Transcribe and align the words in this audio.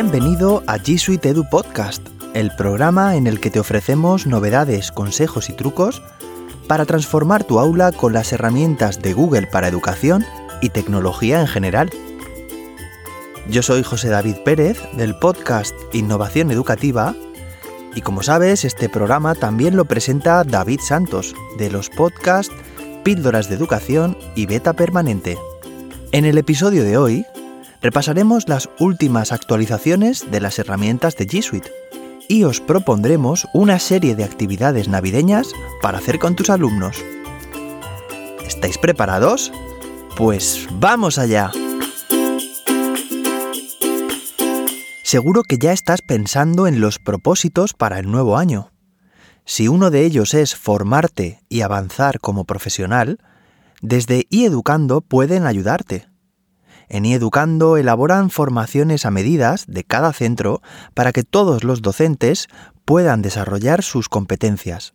Bienvenido 0.00 0.62
a 0.68 0.78
G 0.78 0.96
Suite 0.96 1.30
Edu 1.30 1.44
Podcast, 1.50 2.06
el 2.32 2.54
programa 2.54 3.16
en 3.16 3.26
el 3.26 3.40
que 3.40 3.50
te 3.50 3.58
ofrecemos 3.58 4.28
novedades, 4.28 4.92
consejos 4.92 5.50
y 5.50 5.54
trucos 5.54 6.04
para 6.68 6.84
transformar 6.84 7.42
tu 7.42 7.58
aula 7.58 7.90
con 7.90 8.12
las 8.12 8.32
herramientas 8.32 9.02
de 9.02 9.12
Google 9.12 9.48
para 9.48 9.66
educación 9.66 10.24
y 10.60 10.68
tecnología 10.68 11.40
en 11.40 11.48
general. 11.48 11.90
Yo 13.50 13.60
soy 13.60 13.82
José 13.82 14.08
David 14.08 14.36
Pérez 14.44 14.80
del 14.92 15.18
podcast 15.18 15.74
Innovación 15.92 16.52
Educativa 16.52 17.16
y 17.96 18.00
como 18.00 18.22
sabes, 18.22 18.64
este 18.64 18.88
programa 18.88 19.34
también 19.34 19.76
lo 19.76 19.86
presenta 19.86 20.44
David 20.44 20.78
Santos 20.78 21.34
de 21.58 21.72
los 21.72 21.90
podcasts 21.90 22.54
Píldoras 23.02 23.48
de 23.48 23.56
Educación 23.56 24.16
y 24.36 24.46
Beta 24.46 24.74
Permanente. 24.74 25.36
En 26.12 26.24
el 26.24 26.38
episodio 26.38 26.84
de 26.84 26.96
hoy 26.96 27.26
repasaremos 27.80 28.48
las 28.48 28.68
últimas 28.78 29.32
actualizaciones 29.32 30.30
de 30.30 30.40
las 30.40 30.58
herramientas 30.58 31.16
de 31.16 31.26
G 31.26 31.42
Suite 31.42 31.70
y 32.28 32.44
os 32.44 32.60
propondremos 32.60 33.46
una 33.54 33.78
serie 33.78 34.14
de 34.14 34.24
actividades 34.24 34.88
navideñas 34.88 35.52
para 35.80 35.98
hacer 35.98 36.18
con 36.18 36.36
tus 36.36 36.50
alumnos. 36.50 37.02
¿Estáis 38.46 38.78
preparados? 38.78 39.52
Pues 40.16 40.68
vamos 40.72 41.18
allá. 41.18 41.50
Seguro 45.02 45.42
que 45.42 45.56
ya 45.56 45.72
estás 45.72 46.02
pensando 46.02 46.66
en 46.66 46.80
los 46.80 46.98
propósitos 46.98 47.72
para 47.72 47.98
el 47.98 48.10
nuevo 48.10 48.36
año. 48.36 48.72
Si 49.46 49.66
uno 49.66 49.90
de 49.90 50.04
ellos 50.04 50.34
es 50.34 50.54
formarte 50.54 51.40
y 51.48 51.62
avanzar 51.62 52.20
como 52.20 52.44
profesional, 52.44 53.18
desde 53.80 54.26
iEducando 54.28 55.00
pueden 55.00 55.46
ayudarte. 55.46 56.08
En 56.88 57.04
iEducando 57.04 57.76
elaboran 57.76 58.30
formaciones 58.30 59.04
a 59.04 59.10
medidas 59.10 59.64
de 59.66 59.84
cada 59.84 60.12
centro 60.12 60.62
para 60.94 61.12
que 61.12 61.22
todos 61.22 61.64
los 61.64 61.82
docentes 61.82 62.48
puedan 62.84 63.20
desarrollar 63.20 63.82
sus 63.82 64.08
competencias. 64.08 64.94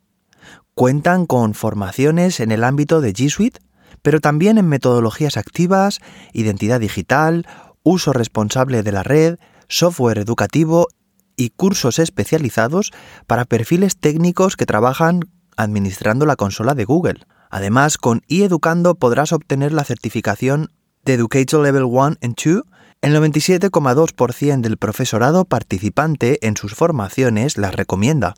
Cuentan 0.73 1.27
con 1.27 1.53
formaciones 1.53 2.39
en 2.39 2.51
el 2.51 2.63
ámbito 2.63 2.99
de 2.99 3.13
G 3.13 3.29
Suite, 3.29 3.59
pero 4.01 4.19
también 4.19 4.57
en 4.57 4.67
metodologías 4.67 5.37
activas, 5.37 5.99
identidad 6.33 6.79
digital, 6.79 7.45
uso 7.83 8.11
responsable 8.11 8.81
de 8.81 8.91
la 8.91 9.03
red, 9.03 9.37
software 9.67 10.17
educativo 10.17 10.87
y 11.35 11.49
cursos 11.51 11.99
especializados 11.99 12.91
para 13.27 13.45
perfiles 13.45 13.97
técnicos 13.97 14.55
que 14.55 14.65
trabajan 14.65 15.21
administrando 15.57 16.25
la 16.25 16.35
consola 16.35 16.73
de 16.73 16.85
Google. 16.85 17.25
Además, 17.51 17.99
con 17.99 18.23
iEducando 18.27 18.95
podrás 18.95 19.31
obtener 19.31 19.73
la 19.73 19.83
certificación 19.83 20.71
de 21.05 21.13
Educator 21.13 21.61
Level 21.61 21.83
1 21.83 22.17
and 22.21 22.35
2, 22.35 22.63
el 23.01 23.15
97,2% 23.15 24.61
del 24.61 24.77
profesorado 24.77 25.45
participante 25.45 26.45
en 26.47 26.55
sus 26.55 26.73
formaciones 26.73 27.57
las 27.57 27.75
recomienda. 27.75 28.35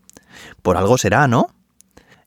Por 0.61 0.77
algo 0.77 0.97
será, 0.97 1.27
¿no? 1.27 1.47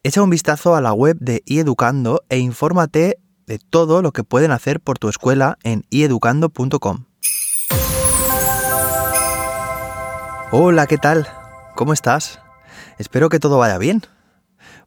Echa 0.04 0.22
un 0.22 0.30
vistazo 0.30 0.76
a 0.76 0.80
la 0.80 0.92
web 0.92 1.16
de 1.18 1.42
iEducando 1.44 2.22
e 2.28 2.38
infórmate 2.38 3.18
de 3.46 3.58
todo 3.58 4.02
lo 4.02 4.12
que 4.12 4.22
pueden 4.22 4.52
hacer 4.52 4.80
por 4.80 4.98
tu 4.98 5.08
escuela 5.08 5.58
en 5.64 5.84
ieducando.com. 5.90 7.04
Hola, 10.52 10.86
¿qué 10.86 10.96
tal? 10.96 11.26
¿Cómo 11.74 11.92
estás? 11.92 12.40
Espero 12.98 13.28
que 13.28 13.40
todo 13.40 13.58
vaya 13.58 13.78
bien. 13.78 14.02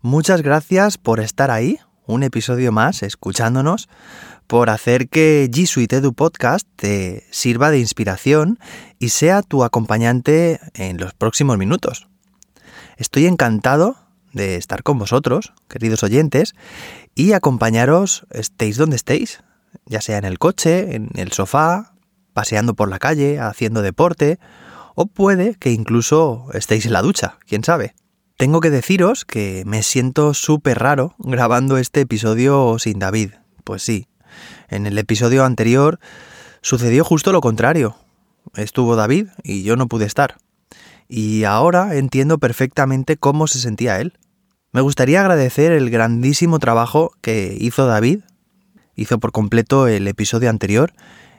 Muchas 0.01 0.41
gracias 0.41 0.97
por 0.97 1.19
estar 1.19 1.51
ahí, 1.51 1.79
un 2.07 2.23
episodio 2.23 2.71
más, 2.71 3.03
escuchándonos 3.03 3.89
por 4.51 4.69
hacer 4.69 5.07
que 5.07 5.49
G 5.49 5.65
Suite 5.65 5.95
Edu 5.95 6.11
Podcast 6.11 6.67
te 6.75 7.25
sirva 7.31 7.71
de 7.71 7.79
inspiración 7.79 8.59
y 8.99 9.07
sea 9.07 9.43
tu 9.43 9.63
acompañante 9.63 10.59
en 10.73 10.97
los 10.97 11.13
próximos 11.13 11.57
minutos. 11.57 12.09
Estoy 12.97 13.27
encantado 13.27 13.95
de 14.33 14.57
estar 14.57 14.83
con 14.83 14.99
vosotros, 14.99 15.53
queridos 15.69 16.03
oyentes, 16.03 16.53
y 17.15 17.31
acompañaros 17.31 18.27
estéis 18.29 18.75
donde 18.75 18.97
estéis, 18.97 19.41
ya 19.85 20.01
sea 20.01 20.17
en 20.17 20.25
el 20.25 20.37
coche, 20.37 20.97
en 20.97 21.11
el 21.15 21.31
sofá, 21.31 21.93
paseando 22.33 22.73
por 22.73 22.89
la 22.89 22.99
calle, 22.99 23.39
haciendo 23.39 23.81
deporte, 23.81 24.37
o 24.95 25.05
puede 25.05 25.55
que 25.55 25.71
incluso 25.71 26.47
estéis 26.53 26.85
en 26.85 26.91
la 26.91 27.01
ducha, 27.01 27.37
quién 27.47 27.63
sabe. 27.63 27.95
Tengo 28.35 28.59
que 28.59 28.69
deciros 28.69 29.23
que 29.23 29.63
me 29.65 29.81
siento 29.81 30.33
súper 30.33 30.77
raro 30.79 31.15
grabando 31.19 31.77
este 31.77 32.01
episodio 32.01 32.79
sin 32.79 32.99
David. 32.99 33.35
Pues 33.63 33.83
sí, 33.83 34.07
en 34.71 34.87
el 34.87 34.97
episodio 34.97 35.45
anterior 35.45 35.99
sucedió 36.61 37.03
justo 37.03 37.31
lo 37.31 37.41
contrario. 37.41 37.95
Estuvo 38.55 38.95
David 38.95 39.27
y 39.43 39.63
yo 39.63 39.75
no 39.75 39.87
pude 39.87 40.05
estar. 40.05 40.37
Y 41.07 41.43
ahora 41.43 41.95
entiendo 41.95 42.39
perfectamente 42.39 43.17
cómo 43.17 43.45
se 43.47 43.59
sentía 43.59 43.99
él. 43.99 44.17
Me 44.71 44.81
gustaría 44.81 45.19
agradecer 45.19 45.73
el 45.73 45.89
grandísimo 45.89 46.57
trabajo 46.57 47.11
que 47.21 47.57
hizo 47.59 47.85
David. 47.85 48.21
Hizo 48.95 49.19
por 49.19 49.33
completo 49.33 49.87
el 49.87 50.07
episodio 50.07 50.49
anterior, 50.49 50.93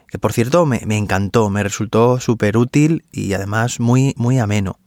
que 0.09 0.19
por 0.19 0.35
cierto 0.35 0.67
me, 0.67 0.83
encantó, 0.91 1.49
me 1.49 1.63
resultó 1.63 2.21
súper 2.21 2.59
útil 2.59 3.05
y 3.11 3.33
además 3.33 3.81
muy, 3.81 4.13
muy 4.19 4.39
ameno. 4.39 4.79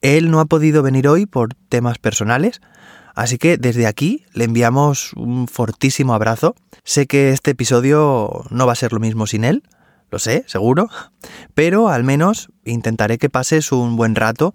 Él 0.00 0.30
no 0.30 0.40
ha 0.40 0.46
podido 0.46 0.82
venir 0.82 1.06
hoy 1.06 1.26
por 1.26 1.54
temas 1.68 1.98
personales, 1.98 2.60
Así 3.18 3.36
que 3.36 3.56
desde 3.56 3.88
aquí 3.88 4.24
le 4.32 4.44
enviamos 4.44 5.12
un 5.14 5.48
fortísimo 5.48 6.14
abrazo. 6.14 6.54
Sé 6.84 7.08
que 7.08 7.30
este 7.30 7.50
episodio 7.50 8.44
no 8.50 8.64
va 8.64 8.74
a 8.74 8.76
ser 8.76 8.92
lo 8.92 9.00
mismo 9.00 9.26
sin 9.26 9.42
él, 9.42 9.64
lo 10.08 10.20
sé, 10.20 10.44
seguro, 10.46 10.88
pero 11.52 11.88
al 11.88 12.04
menos 12.04 12.48
intentaré 12.64 13.18
que 13.18 13.28
pases 13.28 13.72
un 13.72 13.96
buen 13.96 14.14
rato 14.14 14.54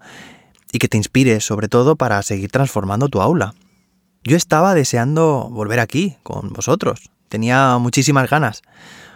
y 0.71 0.79
que 0.79 0.87
te 0.87 0.95
inspires 0.95 1.43
sobre 1.43 1.67
todo 1.67 1.97
para 1.97 2.21
seguir 2.21 2.51
transformando 2.51 3.09
tu 3.09 3.21
aula. 3.21 3.53
Yo 4.23 4.37
estaba 4.37 4.73
deseando 4.73 5.49
volver 5.51 5.81
aquí 5.81 6.15
con 6.23 6.53
vosotros, 6.53 7.11
tenía 7.27 7.77
muchísimas 7.79 8.29
ganas. 8.29 8.61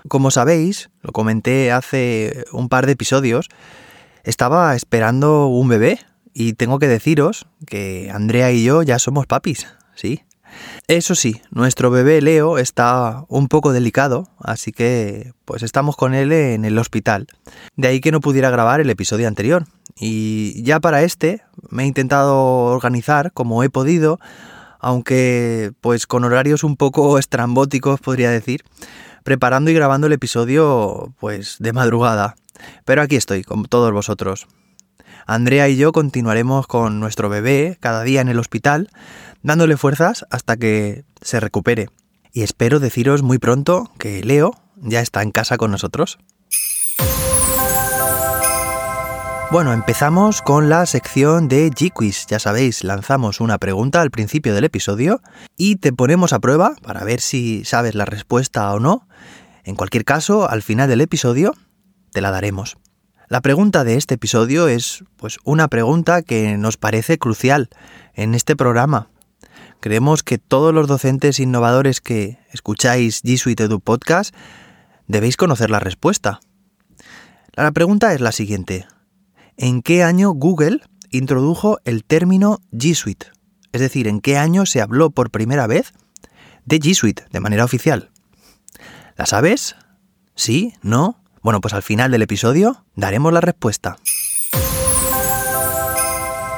Como 0.09 0.29
sabéis, 0.29 0.89
lo 1.01 1.13
comenté 1.13 1.71
hace 1.71 2.43
un 2.51 2.67
par 2.67 2.85
de 2.85 2.91
episodios, 2.91 3.47
estaba 4.25 4.75
esperando 4.75 5.47
un 5.47 5.69
bebé, 5.69 6.01
y 6.39 6.53
tengo 6.53 6.77
que 6.77 6.87
deciros 6.87 7.47
que 7.65 8.11
Andrea 8.13 8.51
y 8.51 8.63
yo 8.63 8.83
ya 8.83 8.99
somos 8.99 9.25
papis, 9.25 9.65
sí. 9.95 10.21
Eso 10.87 11.15
sí, 11.15 11.41
nuestro 11.49 11.89
bebé 11.89 12.21
Leo 12.21 12.59
está 12.59 13.25
un 13.27 13.47
poco 13.47 13.73
delicado, 13.73 14.29
así 14.37 14.71
que 14.71 15.33
pues 15.45 15.63
estamos 15.63 15.95
con 15.95 16.13
él 16.13 16.31
en 16.31 16.63
el 16.63 16.77
hospital. 16.77 17.25
De 17.75 17.87
ahí 17.87 18.01
que 18.01 18.11
no 18.11 18.21
pudiera 18.21 18.51
grabar 18.51 18.81
el 18.81 18.89
episodio 18.91 19.27
anterior. 19.27 19.65
Y 19.99 20.61
ya 20.61 20.79
para 20.79 21.01
este 21.01 21.41
me 21.71 21.83
he 21.83 21.87
intentado 21.87 22.35
organizar 22.65 23.31
como 23.33 23.63
he 23.63 23.71
podido, 23.71 24.19
aunque 24.79 25.71
pues 25.81 26.05
con 26.05 26.23
horarios 26.23 26.63
un 26.63 26.77
poco 26.77 27.17
estrambóticos 27.17 27.99
podría 27.99 28.29
decir, 28.29 28.63
preparando 29.23 29.71
y 29.71 29.73
grabando 29.73 30.05
el 30.05 30.13
episodio 30.13 31.15
pues 31.19 31.55
de 31.57 31.73
madrugada. 31.73 32.35
Pero 32.85 33.01
aquí 33.01 33.15
estoy 33.15 33.43
con 33.43 33.65
todos 33.65 33.91
vosotros. 33.91 34.47
Andrea 35.27 35.67
y 35.67 35.75
yo 35.75 35.91
continuaremos 35.91 36.67
con 36.67 37.01
nuestro 37.01 37.27
bebé 37.27 37.77
cada 37.81 38.03
día 38.03 38.21
en 38.21 38.29
el 38.29 38.39
hospital, 38.39 38.89
dándole 39.43 39.75
fuerzas 39.75 40.25
hasta 40.29 40.55
que 40.55 41.03
se 41.21 41.41
recupere. 41.41 41.89
Y 42.31 42.43
espero 42.43 42.79
deciros 42.79 43.23
muy 43.23 43.37
pronto 43.37 43.91
que 43.99 44.23
Leo 44.23 44.53
ya 44.77 45.01
está 45.01 45.21
en 45.23 45.31
casa 45.31 45.57
con 45.57 45.69
nosotros. 45.69 46.17
Bueno, 49.51 49.73
empezamos 49.73 50.41
con 50.41 50.69
la 50.69 50.85
sección 50.85 51.49
de 51.49 51.71
G-Quiz. 51.71 52.27
Ya 52.27 52.39
sabéis, 52.39 52.85
lanzamos 52.85 53.41
una 53.41 53.57
pregunta 53.57 54.01
al 54.01 54.11
principio 54.11 54.53
del 54.53 54.63
episodio 54.63 55.21
y 55.57 55.75
te 55.75 55.91
ponemos 55.91 56.31
a 56.31 56.39
prueba 56.39 56.73
para 56.83 57.03
ver 57.03 57.19
si 57.19 57.65
sabes 57.65 57.95
la 57.95 58.05
respuesta 58.05 58.73
o 58.73 58.79
no. 58.79 59.09
En 59.65 59.75
cualquier 59.75 60.05
caso, 60.05 60.49
al 60.49 60.63
final 60.63 60.87
del 60.87 61.01
episodio 61.01 61.53
te 62.11 62.21
la 62.21 62.31
daremos. 62.31 62.77
La 63.29 63.41
pregunta 63.41 63.83
de 63.83 63.95
este 63.95 64.15
episodio 64.15 64.69
es 64.69 65.03
pues 65.17 65.37
una 65.43 65.67
pregunta 65.67 66.21
que 66.21 66.55
nos 66.57 66.77
parece 66.77 67.17
crucial 67.17 67.69
en 68.13 68.33
este 68.33 68.55
programa. 68.55 69.09
Creemos 69.81 70.23
que 70.23 70.37
todos 70.37 70.73
los 70.73 70.87
docentes 70.87 71.41
innovadores 71.41 71.99
que 71.99 72.39
escucháis 72.53 73.21
G 73.23 73.37
Suite 73.37 73.65
Edu 73.65 73.81
Podcast 73.81 74.33
debéis 75.07 75.35
conocer 75.35 75.69
la 75.69 75.81
respuesta. 75.81 76.39
La 77.53 77.69
pregunta 77.73 78.13
es 78.13 78.21
la 78.21 78.31
siguiente. 78.31 78.87
¿En 79.57 79.81
qué 79.81 80.03
año 80.03 80.31
Google 80.31 80.79
introdujo 81.11 81.79
el 81.83 82.05
término 82.05 82.61
G 82.71 82.95
Suite? 82.95 83.27
Es 83.73 83.81
decir, 83.81 84.07
¿en 84.07 84.21
qué 84.21 84.37
año 84.37 84.65
se 84.65 84.79
habló 84.79 85.09
por 85.09 85.31
primera 85.31 85.67
vez 85.67 85.91
de 86.63 86.79
G 86.79 86.93
Suite 86.93 87.25
de 87.29 87.41
manera 87.41 87.65
oficial? 87.65 88.09
¿La 89.17 89.25
sabes? 89.25 89.75
¿Sí? 90.33 90.75
¿No? 90.81 91.21
Bueno, 91.47 91.61
pues 91.61 91.73
al 91.73 91.81
final 91.81 92.11
del 92.11 92.23
episodio 92.23 92.83
daremos 92.97 93.31
la 93.31 93.39
respuesta. 93.39 93.95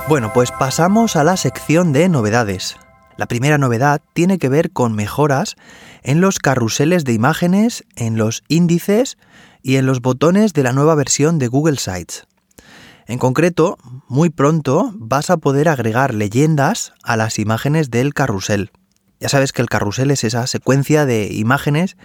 Bueno, 0.08 0.32
pues 0.34 0.50
pasamos 0.52 1.16
a 1.16 1.24
la 1.24 1.38
sección 1.38 1.94
de 1.94 2.10
novedades. 2.10 2.76
La 3.16 3.28
primera 3.28 3.60
novedad 3.60 4.02
tiene 4.14 4.40
que 4.40 4.50
ver 4.50 4.72
con 4.72 4.96
mejoras 4.96 5.58
en 6.02 6.22
los 6.22 6.40
carruseles 6.40 7.06
de 7.06 7.14
imágenes, 7.14 7.84
en 7.98 8.18
los 8.18 8.44
índices 8.48 9.20
y 9.62 9.76
en 9.76 9.86
los 9.86 10.02
botones 10.02 10.54
de 10.54 10.64
la 10.64 10.74
nueva 10.74 10.96
versión 10.96 11.38
de 11.38 11.50
Google 11.50 11.78
Sites. 11.78 12.26
En 13.06 13.20
concreto, 13.20 13.78
muy 14.08 14.32
pronto 14.32 14.92
vas 14.96 15.30
a 15.30 15.38
poder 15.38 15.70
agregar 15.70 16.16
leyendas 16.16 16.94
a 17.04 17.16
las 17.16 17.38
imágenes 17.38 17.92
del 17.92 18.16
carrusel. 18.16 18.72
Ya 19.20 19.30
sabes 19.30 19.52
que 19.52 19.62
el 19.62 19.70
carrusel 19.70 20.10
es 20.10 20.24
esa 20.24 20.48
secuencia 20.48 21.06
de 21.06 21.32
imágenes 21.32 21.96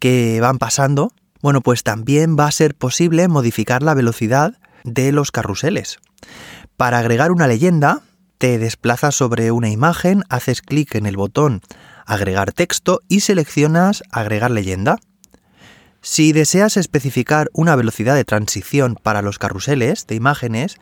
que 0.00 0.40
van 0.40 0.58
pasando. 0.58 1.12
Bueno, 1.42 1.60
pues 1.60 1.82
también 1.82 2.36
va 2.38 2.46
a 2.46 2.52
ser 2.52 2.74
posible 2.74 3.28
modificar 3.28 3.82
la 3.82 3.94
velocidad 3.94 4.54
de 4.84 5.12
los 5.12 5.30
carruseles. 5.30 5.98
Para 6.76 6.98
agregar 6.98 7.32
una 7.32 7.46
leyenda, 7.46 8.00
te 8.38 8.58
desplazas 8.58 9.14
sobre 9.14 9.50
una 9.50 9.68
imagen, 9.68 10.22
haces 10.28 10.62
clic 10.62 10.94
en 10.94 11.06
el 11.06 11.16
botón 11.16 11.60
agregar 12.06 12.52
texto 12.52 13.00
y 13.08 13.20
seleccionas 13.20 14.02
agregar 14.10 14.50
leyenda. 14.50 14.98
Si 16.00 16.32
deseas 16.32 16.76
especificar 16.76 17.48
una 17.52 17.76
velocidad 17.76 18.14
de 18.14 18.24
transición 18.24 18.96
para 19.00 19.22
los 19.22 19.38
carruseles 19.38 20.06
de 20.06 20.16
imágenes, 20.16 20.76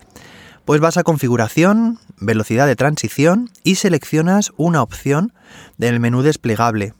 pues 0.65 0.81
vas 0.81 0.97
a 0.97 1.03
configuración, 1.03 1.99
velocidad 2.19 2.67
de 2.67 2.77
transición 2.77 3.51
y 3.65 3.75
seleccionas 3.77 4.53
una 4.57 4.83
opción 4.83 5.33
del 5.77 6.01
menú 6.01 6.23
desplegable. 6.23 6.95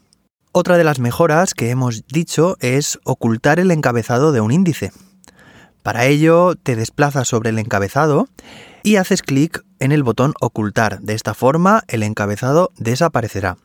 Otra 0.53 0.77
de 0.77 0.83
las 0.83 0.99
mejoras 0.99 1.53
que 1.53 1.69
hemos 1.69 2.05
dicho 2.07 2.57
es 2.59 2.99
ocultar 3.05 3.61
el 3.61 3.71
encabezado 3.71 4.33
de 4.33 4.41
un 4.41 4.51
índice. 4.51 4.91
Para 5.81 6.07
ello 6.07 6.55
te 6.55 6.75
desplazas 6.75 7.29
sobre 7.29 7.51
el 7.51 7.59
encabezado 7.59 8.27
y 8.83 8.97
haces 8.97 9.21
clic 9.21 9.63
en 9.79 9.93
el 9.93 10.03
botón 10.03 10.33
ocultar. 10.41 10.99
De 10.99 11.13
esta 11.13 11.33
forma 11.35 11.83
el 11.87 12.03
encabezado 12.03 12.71
desaparecerá. 12.77 13.57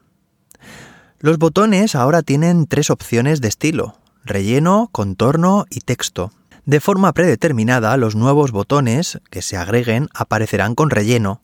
Los 1.19 1.39
botones 1.39 1.97
ahora 1.97 2.23
tienen 2.23 2.69
tres 2.69 2.91
opciones 2.91 3.41
de 3.41 3.49
estilo, 3.49 3.97
relleno, 4.25 4.89
contorno 4.93 5.65
y 5.69 5.81
texto. 5.81 6.31
De 6.67 6.79
forma 6.79 7.13
predeterminada, 7.15 7.97
los 7.97 8.15
nuevos 8.15 8.53
botones 8.53 9.19
que 9.31 9.43
se 9.43 9.57
agreguen 9.57 10.09
aparecerán 10.15 10.77
con 10.77 10.91
relleno. 10.91 11.41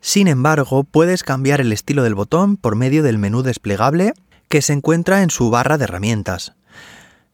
Sin 0.00 0.28
embargo, 0.28 0.84
puedes 0.84 1.24
cambiar 1.24 1.60
el 1.60 1.72
estilo 1.72 2.04
del 2.04 2.14
botón 2.14 2.56
por 2.56 2.76
medio 2.76 3.02
del 3.02 3.18
menú 3.18 3.42
desplegable 3.42 4.12
que 4.48 4.62
se 4.62 4.72
encuentra 4.72 5.22
en 5.22 5.30
su 5.30 5.50
barra 5.50 5.78
de 5.78 5.84
herramientas. 5.84 6.54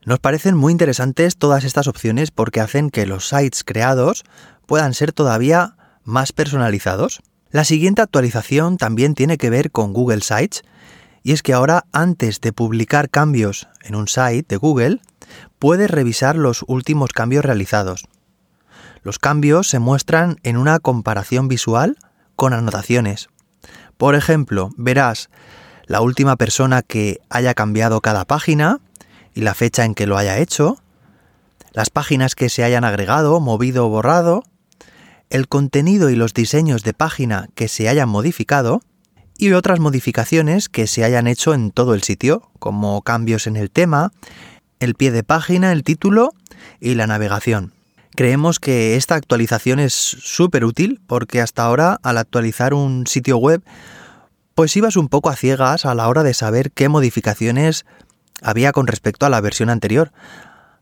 Nos 0.05 0.19
parecen 0.19 0.57
muy 0.57 0.73
interesantes 0.73 1.37
todas 1.37 1.65
estas 1.65 1.87
opciones 1.87 2.31
porque 2.31 2.61
hacen 2.61 2.91
que 2.91 3.07
los 3.07 3.29
sites 3.29 3.65
creados 3.65 4.25
puedan 4.67 4.95
ser 4.95 5.13
todavía 5.13 5.77
más 6.05 6.33
personalizados. 6.33 7.21
La 7.51 7.65
siguiente 7.65 8.03
actualización 8.03 8.79
también 8.79 9.15
tiene 9.15 9.37
que 9.37 9.51
ver 9.51 9.71
con 9.71 9.93
Google 9.93 10.23
Sites 10.23 10.63
y 11.23 11.33
es 11.33 11.43
que 11.43 11.53
ahora 11.53 11.85
antes 11.93 12.41
de 12.41 12.53
publicar 12.53 13.11
cambios 13.11 13.69
en 13.83 13.95
un 13.95 14.09
site 14.09 14.47
de 14.49 14.57
Google, 14.57 15.01
puedes 15.59 15.91
revisar 15.91 16.37
los 16.37 16.65
últimos 16.67 17.11
cambios 17.11 17.45
realizados. 17.45 18.07
Los 19.03 19.19
cambios 19.19 19.69
se 19.69 19.79
muestran 19.79 20.37
en 20.43 20.57
una 20.57 20.79
comparación 20.79 21.49
visual 21.49 21.97
con 22.37 22.53
anotaciones. 22.53 23.29
Por 23.97 24.15
ejemplo, 24.15 24.71
verás 24.77 25.29
la 25.91 26.03
última 26.03 26.37
persona 26.37 26.83
que 26.83 27.19
haya 27.31 27.53
cambiado 27.53 28.01
cada 28.01 28.25
página 28.25 28.79
y 29.35 29.41
la 29.41 29.55
fecha 29.55 29.85
en 29.85 29.97
que 29.97 30.07
lo 30.07 30.17
haya 30.17 30.39
hecho, 30.39 30.79
las 31.73 31.91
páginas 31.91 32.37
que 32.37 32.49
se 32.49 32.63
hayan 32.63 32.85
agregado, 32.85 33.41
movido 33.41 33.87
o 33.87 33.89
borrado, 33.89 34.45
el 35.31 35.49
contenido 35.49 36.09
y 36.09 36.15
los 36.15 36.33
diseños 36.33 36.85
de 36.85 36.95
página 36.95 37.49
que 37.57 37.67
se 37.67 37.89
hayan 37.89 38.09
modificado, 38.09 38.83
y 39.37 39.51
otras 39.51 39.81
modificaciones 39.81 40.69
que 40.69 40.87
se 40.87 41.03
hayan 41.03 41.27
hecho 41.27 41.55
en 41.55 41.73
todo 41.73 41.95
el 41.95 42.05
sitio, 42.05 42.49
como 42.61 43.03
cambios 43.03 43.49
en 43.49 43.57
el 43.57 43.69
tema, 43.69 44.13
el 44.79 44.95
pie 44.95 45.11
de 45.11 45.25
página, 45.25 45.73
el 45.73 45.83
título 45.83 46.35
y 46.79 46.95
la 46.95 47.09
navegación. 47.09 47.73
Creemos 48.15 48.61
que 48.61 48.95
esta 48.95 49.17
actualización 49.17 49.81
es 49.81 49.95
súper 49.95 50.65
útil 50.65 51.01
porque 51.09 51.41
hasta 51.41 51.65
ahora 51.65 51.99
al 52.05 52.17
actualizar 52.17 52.75
un 52.75 53.09
sitio 53.09 53.39
web 53.39 53.61
pues 54.55 54.77
ibas 54.77 54.97
un 54.97 55.09
poco 55.09 55.31
a 55.31 55.37
ciegas 55.37 55.87
a 55.87 55.95
la 55.95 56.09
hora 56.09 56.23
de 56.23 56.35
saber 56.35 56.71
qué 56.73 56.89
modificaciones 56.89 57.87
había 58.43 58.73
con 58.73 58.87
respecto 58.87 59.27
a 59.27 59.31
la 59.31 59.41
versión 59.41 59.71
anterior. 59.71 60.13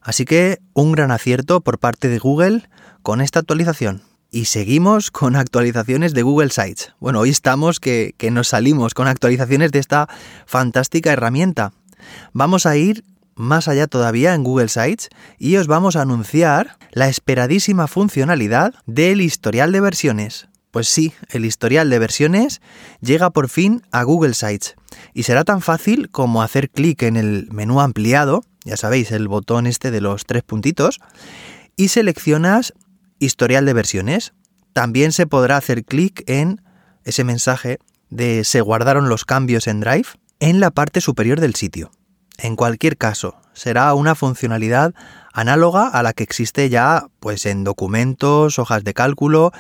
Así 0.01 0.25
que 0.25 0.61
un 0.75 0.93
gran 0.93 1.11
acierto 1.11 1.61
por 1.61 1.79
parte 1.79 2.09
de 2.09 2.19
Google 2.19 2.69
con 3.03 3.21
esta 3.21 3.41
actualización. 3.41 4.03
Y 4.31 4.45
seguimos 4.45 5.11
con 5.11 5.37
actualizaciones 5.37 6.13
de 6.13 6.23
Google 6.23 6.51
Sites. 6.51 6.95
Bueno, 7.01 7.21
hoy 7.21 7.31
estamos 7.31 7.81
que, 7.81 8.15
que, 8.19 8.31
nos 8.31 8.49
salimos 8.49 8.93
con 8.93 9.09
actualizaciones 9.09 9.73
de 9.73 9.79
esta 9.79 10.09
fantástica 10.47 11.13
herramienta. 11.13 11.73
Vamos 12.33 12.67
a 12.67 12.77
ir 12.77 13.05
más 13.35 13.69
allá 13.69 13.87
todavía 13.87 14.35
en 14.35 14.45
Google 14.45 14.69
Sites 14.69 15.09
y 15.39 15.57
os 15.57 15.67
vamos 15.67 15.97
a 15.97 16.03
anunciar 16.03 16.77
la 16.93 17.09
esperadísima 17.09 17.87
funcionalidad 17.87 18.75
del 18.87 19.21
historial 19.21 19.73
de 19.73 19.81
versiones. 19.81 20.49
Pues 20.79 20.87
sí, 20.87 21.13
el 21.31 21.45
historial 21.45 21.91
de 21.91 21.99
versiones 21.99 22.61
llega 23.01 23.31
por 23.31 23.49
fin 23.49 23.83
a 23.91 24.05
Google 24.05 24.33
Sites 24.33 24.77
y 25.13 25.25
será 25.25 25.43
tan 25.43 25.61
fácil 25.61 26.09
como 26.09 26.41
hacer 26.41 26.71
clic 26.71 27.03
en 27.03 27.17
el 27.17 27.49
menú 27.51 27.81
ampliado, 27.81 28.45
ya 28.65 28.77
sabéis, 28.77 29.11
el 29.11 29.27
botón 29.27 29.67
este 29.67 29.91
de 29.91 30.01
los 30.01 30.25
tres 30.25 30.45
puntitos, 30.45 31.01
y 31.75 31.89
seleccionas 31.89 32.75
historial 33.19 33.67
de 33.67 33.73
versiones. 33.73 34.35
También 34.73 35.11
se 35.11 35.27
podrá 35.27 35.57
hacer 35.57 35.85
clic 35.85 36.23
en 36.29 36.63
ese 37.03 37.25
mensaje 37.25 37.81
de 38.09 38.45
se 38.45 38.61
guardaron 38.61 39.09
los 39.09 39.25
cambios 39.25 39.67
en 39.67 39.81
Drive 39.81 40.11
en 40.39 40.61
la 40.61 40.71
parte 40.71 41.01
superior 41.01 41.41
del 41.41 41.57
sitio. 41.57 41.91
En 42.37 42.55
cualquier 42.55 42.97
caso, 42.97 43.35
será 43.53 43.93
una 43.95 44.15
funcionalidad 44.15 44.95
análoga 45.33 45.89
a 45.89 46.05
la 46.05 46.13
que 46.13 46.23
existe 46.23 46.69
ya 46.69 47.09
pues 47.19 47.47
en 47.47 47.65
documentos, 47.65 48.61
hojas 48.61 48.85
de 48.85 48.95
cálculo, 48.95 49.51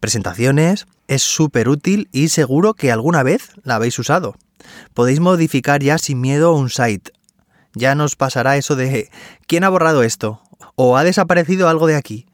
presentaciones. 0.00 0.86
Es 1.06 1.22
súper 1.22 1.68
útil 1.68 2.08
y 2.12 2.28
seguro 2.28 2.74
que 2.74 2.90
alguna 2.90 3.22
vez 3.22 3.52
la 3.62 3.76
habéis 3.76 3.98
usado. 3.98 4.34
Podéis 4.94 5.20
modificar 5.20 5.82
ya 5.82 5.98
sin 5.98 6.20
miedo 6.20 6.52
un 6.52 6.70
site. 6.70 7.12
Ya 7.74 7.94
nos 7.94 8.16
pasará 8.16 8.56
eso 8.56 8.74
de 8.74 9.10
¿quién 9.46 9.64
ha 9.64 9.68
borrado 9.68 10.02
esto? 10.02 10.42
¿O 10.74 10.96
ha 10.96 11.04
desaparecido 11.04 11.68
algo 11.68 11.86
de 11.86 11.96
aquí? 11.96 12.26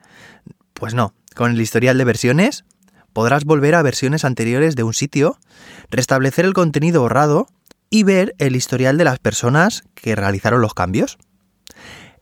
Pues 0.72 0.94
no, 0.94 1.14
con 1.34 1.50
el 1.50 1.60
historial 1.60 1.98
de 1.98 2.04
versiones 2.04 2.64
podrás 3.12 3.46
volver 3.46 3.74
a 3.74 3.82
versiones 3.82 4.26
anteriores 4.26 4.76
de 4.76 4.82
un 4.82 4.92
sitio, 4.92 5.38
restablecer 5.90 6.44
el 6.44 6.52
contenido 6.52 7.00
borrado 7.00 7.46
y 7.88 8.02
ver 8.02 8.34
el 8.36 8.56
historial 8.56 8.98
de 8.98 9.04
las 9.04 9.18
personas 9.18 9.84
que 9.94 10.14
realizaron 10.14 10.60
los 10.60 10.74
cambios. 10.74 11.16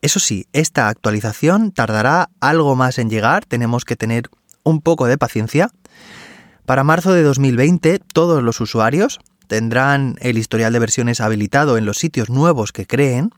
Eso 0.02 0.20
sí, 0.20 0.46
esta 0.52 0.88
actualización 0.88 1.72
tardará 1.72 2.30
algo 2.38 2.76
más 2.76 2.98
en 2.98 3.10
llegar, 3.10 3.44
tenemos 3.44 3.84
que 3.84 3.96
tener 3.96 4.30
un 4.64 4.80
poco 4.80 5.06
de 5.06 5.18
paciencia. 5.18 5.70
Para 6.66 6.82
marzo 6.82 7.12
de 7.12 7.22
2020 7.22 8.00
todos 8.12 8.42
los 8.42 8.60
usuarios 8.60 9.20
tendrán 9.46 10.16
el 10.20 10.38
historial 10.38 10.72
de 10.72 10.78
versiones 10.78 11.20
habilitado 11.20 11.78
en 11.78 11.84
los 11.84 11.98
sitios 11.98 12.30
nuevos 12.30 12.72
que 12.72 12.86
creen 12.86 13.30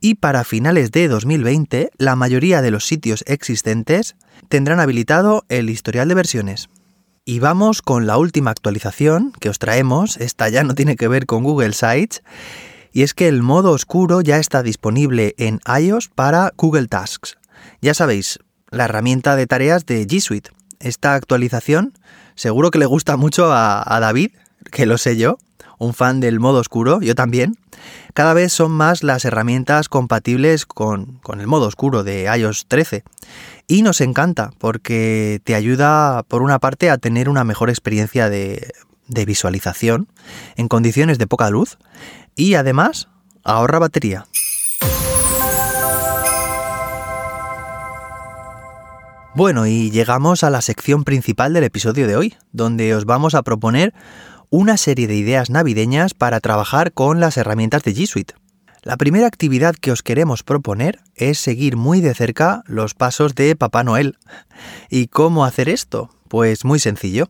y 0.00 0.14
para 0.14 0.44
finales 0.44 0.90
de 0.92 1.08
2020 1.08 1.90
la 1.98 2.16
mayoría 2.16 2.62
de 2.62 2.70
los 2.70 2.86
sitios 2.86 3.24
existentes 3.26 4.16
tendrán 4.48 4.80
habilitado 4.80 5.44
el 5.48 5.68
historial 5.68 6.08
de 6.08 6.14
versiones. 6.14 6.70
Y 7.24 7.38
vamos 7.38 7.82
con 7.82 8.06
la 8.06 8.16
última 8.16 8.50
actualización 8.50 9.32
que 9.40 9.50
os 9.50 9.58
traemos, 9.58 10.16
esta 10.16 10.48
ya 10.48 10.64
no 10.64 10.74
tiene 10.74 10.96
que 10.96 11.06
ver 11.06 11.26
con 11.26 11.44
Google 11.44 11.74
Sites, 11.74 12.22
y 12.92 13.02
es 13.02 13.14
que 13.14 13.28
el 13.28 13.42
modo 13.42 13.72
oscuro 13.72 14.20
ya 14.20 14.38
está 14.38 14.62
disponible 14.62 15.34
en 15.36 15.60
iOS 15.80 16.08
para 16.08 16.52
Google 16.56 16.88
Tasks. 16.88 17.38
Ya 17.82 17.94
sabéis, 17.94 18.38
la 18.70 18.86
herramienta 18.86 19.36
de 19.36 19.46
tareas 19.46 19.86
de 19.86 20.06
G 20.06 20.20
Suite. 20.20 20.50
Esta 20.80 21.14
actualización 21.14 21.92
seguro 22.34 22.70
que 22.70 22.78
le 22.78 22.86
gusta 22.86 23.18
mucho 23.18 23.52
a, 23.52 23.98
David, 24.00 24.30
que 24.72 24.86
lo 24.86 24.96
sé 24.96 25.18
yo, 25.18 25.38
un 25.78 25.92
fan 25.92 26.20
del 26.20 26.40
modo 26.40 26.58
oscuro, 26.58 27.00
yo 27.02 27.14
también. 27.14 27.56
Cada 28.14 28.34
vez 28.34 28.52
son 28.52 28.72
más 28.72 29.02
las 29.02 29.24
herramientas 29.24 29.88
compatibles 29.88 30.64
con, 30.64 31.20
el 31.38 31.46
modo 31.46 31.66
oscuro 31.66 32.02
de 32.02 32.24
iOS 32.34 32.66
13. 32.66 33.04
Y 33.66 33.82
nos 33.82 34.00
encanta 34.00 34.52
porque 34.58 35.40
te 35.44 35.54
ayuda, 35.54 36.22
por 36.24 36.42
una 36.42 36.58
parte, 36.58 36.90
a 36.90 36.98
tener 36.98 37.28
una 37.28 37.44
mejor 37.44 37.68
experiencia 37.68 38.30
de, 38.30 38.72
de 39.06 39.24
visualización 39.26 40.08
en 40.56 40.68
condiciones 40.68 41.18
de 41.18 41.26
poca 41.26 41.50
luz 41.50 41.76
y 42.36 42.54
además 42.54 43.08
ahorra 43.44 43.78
batería. 43.78 44.26
Bueno, 49.32 49.66
y 49.68 49.92
llegamos 49.92 50.42
a 50.42 50.50
la 50.50 50.60
sección 50.60 51.04
principal 51.04 51.52
del 51.52 51.62
episodio 51.62 52.08
de 52.08 52.16
hoy, 52.16 52.34
donde 52.50 52.96
os 52.96 53.04
vamos 53.04 53.36
a 53.36 53.42
proponer 53.42 53.94
una 54.50 54.76
serie 54.76 55.06
de 55.06 55.14
ideas 55.14 55.50
navideñas 55.50 56.14
para 56.14 56.40
trabajar 56.40 56.92
con 56.92 57.20
las 57.20 57.36
herramientas 57.36 57.84
de 57.84 57.94
G 57.94 58.06
Suite. 58.06 58.34
La 58.82 58.96
primera 58.96 59.28
actividad 59.28 59.76
que 59.76 59.92
os 59.92 60.02
queremos 60.02 60.42
proponer 60.42 60.98
es 61.14 61.38
seguir 61.38 61.76
muy 61.76 62.00
de 62.00 62.12
cerca 62.12 62.64
los 62.66 62.94
pasos 62.94 63.36
de 63.36 63.54
Papá 63.54 63.84
Noel. 63.84 64.18
¿Y 64.88 65.06
cómo 65.06 65.44
hacer 65.44 65.68
esto? 65.68 66.10
Pues 66.26 66.64
muy 66.64 66.80
sencillo. 66.80 67.28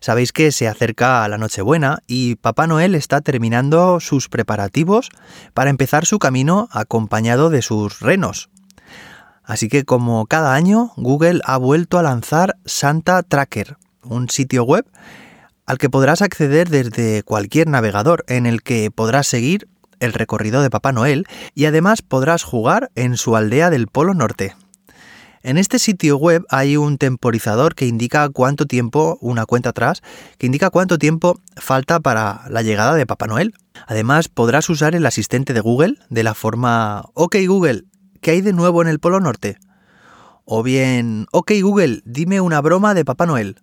Sabéis 0.00 0.32
que 0.32 0.50
se 0.50 0.66
acerca 0.66 1.28
la 1.28 1.36
Nochebuena 1.36 1.98
y 2.06 2.36
Papá 2.36 2.66
Noel 2.66 2.94
está 2.94 3.20
terminando 3.20 4.00
sus 4.00 4.30
preparativos 4.30 5.10
para 5.52 5.68
empezar 5.68 6.06
su 6.06 6.18
camino 6.18 6.68
acompañado 6.72 7.50
de 7.50 7.60
sus 7.60 8.00
renos. 8.00 8.48
Así 9.44 9.68
que 9.68 9.84
como 9.84 10.26
cada 10.26 10.54
año, 10.54 10.92
Google 10.96 11.40
ha 11.44 11.56
vuelto 11.58 11.98
a 11.98 12.02
lanzar 12.02 12.56
Santa 12.64 13.22
Tracker, 13.22 13.76
un 14.02 14.28
sitio 14.28 14.64
web 14.64 14.86
al 15.66 15.78
que 15.78 15.90
podrás 15.90 16.22
acceder 16.22 16.68
desde 16.68 17.22
cualquier 17.22 17.68
navegador, 17.68 18.24
en 18.28 18.46
el 18.46 18.62
que 18.62 18.90
podrás 18.90 19.26
seguir 19.26 19.68
el 20.00 20.12
recorrido 20.12 20.62
de 20.62 20.70
Papá 20.70 20.92
Noel 20.92 21.26
y 21.54 21.64
además 21.64 22.02
podrás 22.02 22.42
jugar 22.42 22.90
en 22.94 23.16
su 23.16 23.36
aldea 23.36 23.70
del 23.70 23.86
Polo 23.86 24.14
Norte. 24.14 24.54
En 25.42 25.58
este 25.58 25.78
sitio 25.78 26.16
web 26.16 26.44
hay 26.48 26.78
un 26.78 26.96
temporizador 26.96 27.74
que 27.74 27.86
indica 27.86 28.28
cuánto 28.30 28.64
tiempo, 28.64 29.18
una 29.20 29.44
cuenta 29.44 29.70
atrás, 29.70 30.02
que 30.38 30.46
indica 30.46 30.70
cuánto 30.70 30.98
tiempo 30.98 31.38
falta 31.56 32.00
para 32.00 32.42
la 32.48 32.62
llegada 32.62 32.94
de 32.94 33.04
Papá 33.04 33.26
Noel. 33.26 33.52
Además, 33.86 34.28
podrás 34.28 34.70
usar 34.70 34.94
el 34.94 35.04
asistente 35.04 35.52
de 35.52 35.60
Google 35.60 35.98
de 36.08 36.22
la 36.22 36.32
forma 36.32 37.04
OK 37.12 37.36
Google, 37.46 37.84
¿qué 38.24 38.30
hay 38.30 38.40
de 38.40 38.54
nuevo 38.54 38.80
en 38.80 38.88
el 38.88 39.00
Polo 39.00 39.20
Norte? 39.20 39.58
O 40.46 40.62
bien, 40.62 41.26
OK 41.30 41.52
Google, 41.60 42.00
dime 42.06 42.40
una 42.40 42.62
broma 42.62 42.94
de 42.94 43.04
Papá 43.04 43.26
Noel. 43.26 43.60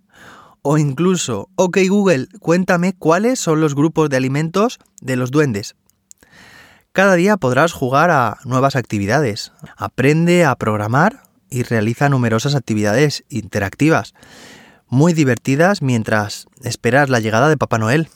O 0.61 0.77
incluso, 0.77 1.49
OK 1.55 1.79
Google, 1.89 2.27
cuéntame 2.39 2.93
cuáles 2.93 3.39
son 3.39 3.59
los 3.59 3.73
grupos 3.73 4.11
de 4.11 4.17
alimentos 4.17 4.77
de 5.01 5.15
los 5.15 5.31
duendes. 5.31 5.75
Cada 6.91 7.15
día 7.15 7.37
podrás 7.37 7.73
jugar 7.73 8.11
a 8.11 8.37
nuevas 8.45 8.75
actividades. 8.75 9.51
Aprende 9.77 10.45
a 10.45 10.55
programar 10.55 11.23
y 11.49 11.63
realiza 11.63 12.09
numerosas 12.09 12.53
actividades 12.53 13.23
interactivas, 13.29 14.13
muy 14.87 15.13
divertidas 15.13 15.81
mientras 15.81 16.45
esperas 16.61 17.09
la 17.09 17.19
llegada 17.19 17.49
de 17.49 17.57
Papá 17.57 17.79
Noel. 17.79 18.09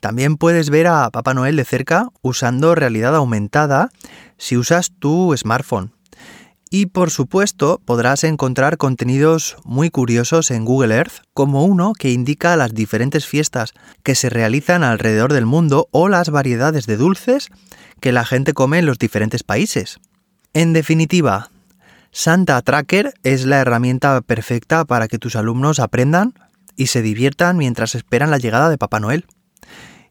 También 0.00 0.36
puedes 0.36 0.70
ver 0.70 0.86
a 0.86 1.10
Papá 1.10 1.34
Noel 1.34 1.56
de 1.56 1.64
cerca 1.64 2.08
usando 2.22 2.74
realidad 2.74 3.14
aumentada 3.14 3.90
si 4.36 4.56
usas 4.56 4.92
tu 4.98 5.34
smartphone. 5.36 5.92
Y 6.70 6.86
por 6.86 7.10
supuesto 7.10 7.80
podrás 7.84 8.24
encontrar 8.24 8.78
contenidos 8.78 9.56
muy 9.64 9.90
curiosos 9.90 10.50
en 10.50 10.64
Google 10.64 10.96
Earth, 10.96 11.22
como 11.32 11.64
uno 11.64 11.92
que 11.96 12.10
indica 12.10 12.56
las 12.56 12.74
diferentes 12.74 13.26
fiestas 13.26 13.74
que 14.02 14.16
se 14.16 14.28
realizan 14.28 14.82
alrededor 14.82 15.32
del 15.32 15.46
mundo 15.46 15.88
o 15.92 16.08
las 16.08 16.30
variedades 16.30 16.86
de 16.86 16.96
dulces 16.96 17.50
que 18.00 18.10
la 18.10 18.24
gente 18.24 18.54
come 18.54 18.80
en 18.80 18.86
los 18.86 18.98
diferentes 18.98 19.44
países. 19.44 20.00
En 20.52 20.72
definitiva, 20.72 21.50
Santa 22.10 22.60
Tracker 22.62 23.14
es 23.22 23.44
la 23.44 23.58
herramienta 23.58 24.20
perfecta 24.20 24.84
para 24.84 25.08
que 25.08 25.18
tus 25.18 25.36
alumnos 25.36 25.80
aprendan 25.80 26.34
y 26.76 26.86
se 26.86 27.02
diviertan 27.02 27.56
mientras 27.56 27.94
esperan 27.94 28.30
la 28.30 28.38
llegada 28.38 28.68
de 28.68 28.78
Papá 28.78 29.00
Noel. 29.00 29.26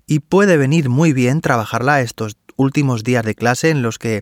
Y 0.06 0.20
puede 0.20 0.58
venir 0.58 0.90
muy 0.90 1.14
bien 1.14 1.42
trabajarla 1.42 2.02
estos 2.02 2.38
últimos 2.56 3.04
días 3.04 3.26
de 3.26 3.34
clase 3.36 3.70
en 3.70 3.82
los 3.82 4.00
que 4.00 4.22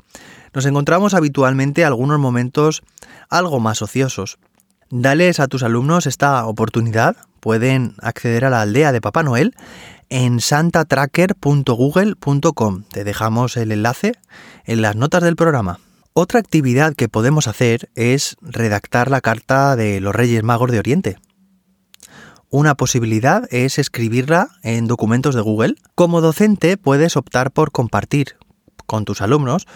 nos 0.53 0.65
encontramos 0.65 1.13
habitualmente 1.13 1.85
algunos 1.85 2.19
momentos 2.19 2.81
algo 3.29 3.59
más 3.59 3.81
ociosos. 3.81 4.39
Dales 4.89 5.39
a 5.39 5.47
tus 5.47 5.63
alumnos 5.63 6.05
esta 6.05 6.45
oportunidad, 6.45 7.15
pueden 7.39 7.95
acceder 8.01 8.43
a 8.45 8.49
la 8.49 8.61
aldea 8.61 8.91
de 8.91 9.01
Papá 9.01 9.23
Noel 9.23 9.55
en 10.09 10.41
santatracker.google.com. 10.41 12.83
Te 12.83 13.05
dejamos 13.05 13.57
el 13.57 13.71
enlace 13.71 14.11
en 14.65 14.81
las 14.81 14.97
notas 14.97 15.23
del 15.23 15.37
programa. 15.37 15.79
Otra 16.13 16.41
actividad 16.41 16.93
que 16.93 17.07
podemos 17.07 17.47
hacer 17.47 17.89
es 17.95 18.35
redactar 18.41 19.09
la 19.09 19.21
carta 19.21 19.77
de 19.77 20.01
los 20.01 20.13
Reyes 20.13 20.43
Magos 20.43 20.69
de 20.69 20.79
Oriente. 20.79 21.15
Una 22.53 22.75
posibilidad 22.75 23.47
es 23.49 23.79
escribirla 23.79 24.49
en 24.61 24.85
documentos 24.85 25.35
de 25.35 25.41
Google. 25.41 25.75
Como 25.95 26.19
docente 26.19 26.75
puedes 26.75 27.15
optar 27.15 27.51
por 27.51 27.71
compartir 27.71 28.35
con 28.85 29.05
tus 29.05 29.21
alumnos 29.21 29.67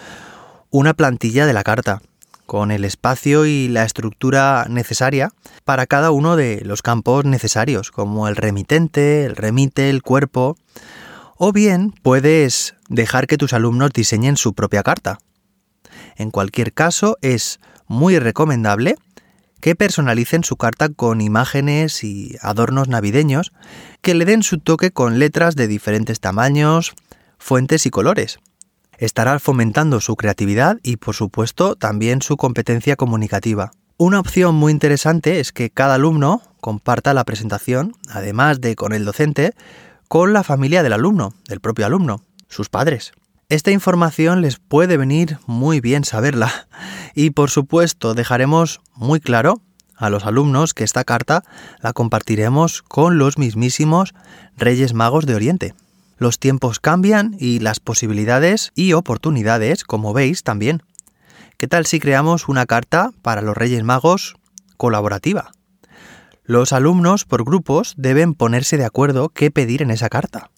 una 0.68 0.92
plantilla 0.92 1.46
de 1.46 1.54
la 1.54 1.64
carta, 1.64 2.02
con 2.44 2.70
el 2.70 2.84
espacio 2.84 3.46
y 3.46 3.68
la 3.68 3.84
estructura 3.84 4.66
necesaria 4.68 5.30
para 5.64 5.86
cada 5.86 6.10
uno 6.10 6.36
de 6.36 6.60
los 6.66 6.82
campos 6.82 7.24
necesarios, 7.24 7.90
como 7.90 8.28
el 8.28 8.36
remitente, 8.36 9.24
el 9.24 9.36
remite, 9.36 9.88
el 9.88 10.02
cuerpo. 10.02 10.58
O 11.38 11.52
bien 11.52 11.94
puedes 12.02 12.74
dejar 12.90 13.26
que 13.26 13.38
tus 13.38 13.54
alumnos 13.54 13.94
diseñen 13.94 14.36
su 14.36 14.52
propia 14.52 14.82
carta. 14.82 15.18
En 16.14 16.30
cualquier 16.30 16.74
caso, 16.74 17.16
es 17.22 17.58
muy 17.86 18.18
recomendable 18.18 18.96
que 19.60 19.74
personalicen 19.74 20.44
su 20.44 20.56
carta 20.56 20.88
con 20.88 21.20
imágenes 21.20 22.04
y 22.04 22.36
adornos 22.40 22.88
navideños 22.88 23.52
que 24.02 24.14
le 24.14 24.24
den 24.24 24.42
su 24.42 24.58
toque 24.58 24.90
con 24.90 25.18
letras 25.18 25.56
de 25.56 25.66
diferentes 25.66 26.20
tamaños, 26.20 26.94
fuentes 27.38 27.86
y 27.86 27.90
colores. 27.90 28.38
Estará 28.98 29.38
fomentando 29.38 30.00
su 30.00 30.16
creatividad 30.16 30.78
y, 30.82 30.96
por 30.96 31.14
supuesto, 31.14 31.76
también 31.76 32.22
su 32.22 32.36
competencia 32.36 32.96
comunicativa. 32.96 33.72
Una 33.98 34.20
opción 34.20 34.54
muy 34.54 34.72
interesante 34.72 35.40
es 35.40 35.52
que 35.52 35.70
cada 35.70 35.94
alumno 35.94 36.42
comparta 36.60 37.14
la 37.14 37.24
presentación, 37.24 37.94
además 38.08 38.60
de 38.60 38.76
con 38.76 38.92
el 38.92 39.04
docente, 39.04 39.54
con 40.08 40.32
la 40.32 40.44
familia 40.44 40.82
del 40.82 40.92
alumno, 40.92 41.34
del 41.48 41.60
propio 41.60 41.86
alumno, 41.86 42.22
sus 42.48 42.68
padres. 42.68 43.12
Esta 43.48 43.70
información 43.70 44.42
les 44.42 44.58
puede 44.58 44.96
venir 44.96 45.38
muy 45.46 45.80
bien 45.80 46.02
saberla 46.02 46.66
y 47.14 47.30
por 47.30 47.48
supuesto 47.48 48.12
dejaremos 48.12 48.80
muy 48.96 49.20
claro 49.20 49.62
a 49.94 50.10
los 50.10 50.26
alumnos 50.26 50.74
que 50.74 50.82
esta 50.82 51.04
carta 51.04 51.44
la 51.80 51.92
compartiremos 51.92 52.82
con 52.82 53.18
los 53.18 53.38
mismísimos 53.38 54.14
Reyes 54.56 54.94
Magos 54.94 55.26
de 55.26 55.36
Oriente. 55.36 55.74
Los 56.18 56.40
tiempos 56.40 56.80
cambian 56.80 57.36
y 57.38 57.60
las 57.60 57.78
posibilidades 57.78 58.72
y 58.74 58.94
oportunidades, 58.94 59.84
como 59.84 60.12
veis, 60.12 60.42
también. 60.42 60.82
¿Qué 61.56 61.68
tal 61.68 61.86
si 61.86 62.00
creamos 62.00 62.48
una 62.48 62.66
carta 62.66 63.12
para 63.22 63.42
los 63.42 63.56
Reyes 63.56 63.84
Magos 63.84 64.34
colaborativa? 64.76 65.52
Los 66.42 66.72
alumnos 66.72 67.24
por 67.24 67.44
grupos 67.44 67.94
deben 67.96 68.34
ponerse 68.34 68.76
de 68.76 68.86
acuerdo 68.86 69.28
qué 69.28 69.52
pedir 69.52 69.82
en 69.82 69.92
esa 69.92 70.08
carta. 70.08 70.50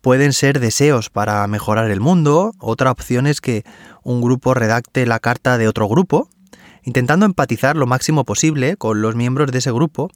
Pueden 0.00 0.32
ser 0.32 0.60
deseos 0.60 1.10
para 1.10 1.44
mejorar 1.48 1.90
el 1.90 2.00
mundo, 2.00 2.52
otra 2.60 2.92
opción 2.92 3.26
es 3.26 3.40
que 3.40 3.64
un 4.04 4.20
grupo 4.20 4.54
redacte 4.54 5.04
la 5.06 5.18
carta 5.18 5.58
de 5.58 5.66
otro 5.66 5.88
grupo, 5.88 6.28
intentando 6.84 7.26
empatizar 7.26 7.76
lo 7.76 7.86
máximo 7.86 8.24
posible 8.24 8.76
con 8.76 9.02
los 9.02 9.16
miembros 9.16 9.50
de 9.50 9.58
ese 9.58 9.72
grupo, 9.72 10.08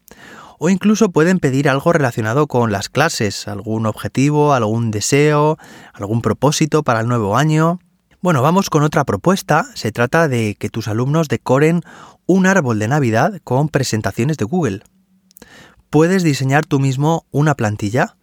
o 0.60 0.68
incluso 0.68 1.10
pueden 1.10 1.40
pedir 1.40 1.68
algo 1.68 1.92
relacionado 1.92 2.46
con 2.46 2.70
las 2.70 2.88
clases, 2.88 3.48
algún 3.48 3.84
objetivo, 3.86 4.52
algún 4.54 4.92
deseo, 4.92 5.58
algún 5.92 6.22
propósito 6.22 6.84
para 6.84 7.00
el 7.00 7.08
nuevo 7.08 7.36
año. 7.36 7.80
Bueno, 8.20 8.40
vamos 8.40 8.70
con 8.70 8.84
otra 8.84 9.02
propuesta. 9.02 9.66
Se 9.74 9.90
trata 9.90 10.28
de 10.28 10.54
que 10.56 10.68
tus 10.68 10.86
alumnos 10.86 11.26
decoren 11.26 11.82
un 12.26 12.46
árbol 12.46 12.78
de 12.78 12.86
Navidad 12.86 13.40
con 13.42 13.68
presentaciones 13.68 14.36
de 14.36 14.44
Google. 14.44 14.84
Puedes 15.90 16.22
diseñar 16.22 16.64
tú 16.64 16.78
mismo 16.78 17.26
una 17.32 17.56
plantilla 17.56 18.14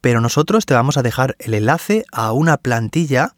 pero 0.00 0.20
nosotros 0.20 0.66
te 0.66 0.74
vamos 0.74 0.96
a 0.96 1.02
dejar 1.02 1.36
el 1.38 1.54
enlace 1.54 2.04
a 2.12 2.32
una 2.32 2.56
plantilla 2.56 3.34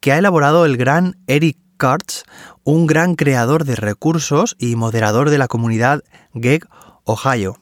que 0.00 0.12
ha 0.12 0.18
elaborado 0.18 0.64
el 0.64 0.76
gran 0.76 1.16
Eric 1.26 1.56
Kurtz, 1.78 2.24
un 2.62 2.86
gran 2.86 3.14
creador 3.14 3.64
de 3.64 3.76
recursos 3.76 4.56
y 4.58 4.76
moderador 4.76 5.30
de 5.30 5.38
la 5.38 5.48
comunidad 5.48 6.02
GEG 6.34 6.66
Ohio. 7.04 7.58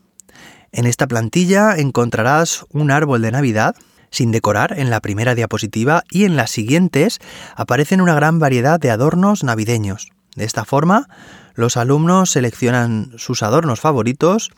En 0.73 0.87
esta 0.87 1.07
plantilla 1.07 1.77
encontrarás 1.77 2.65
un 2.71 2.91
árbol 2.91 3.23
de 3.23 3.31
Navidad 3.31 3.77
sin 4.11 4.31
decorar 4.31 4.79
en 4.79 4.91
la 4.91 5.01
primera 5.01 5.35
diapositiva 5.35 6.05
y 6.11 6.25
en 6.25 6.37
las 6.37 6.51
siguientes 6.51 7.19
aparecen 7.57 8.01
una 8.01 8.15
gran 8.15 8.39
variedad 8.39 8.79
de 8.79 8.91
adornos 8.91 9.43
navideños. 9.43 10.11
De 10.37 10.45
esta 10.45 10.65
forma, 10.65 11.09
los 11.55 11.77
alumnos 11.77 12.31
seleccionan 12.31 13.13
sus 13.17 13.43
adornos 13.43 13.81
favoritos, 13.81 14.51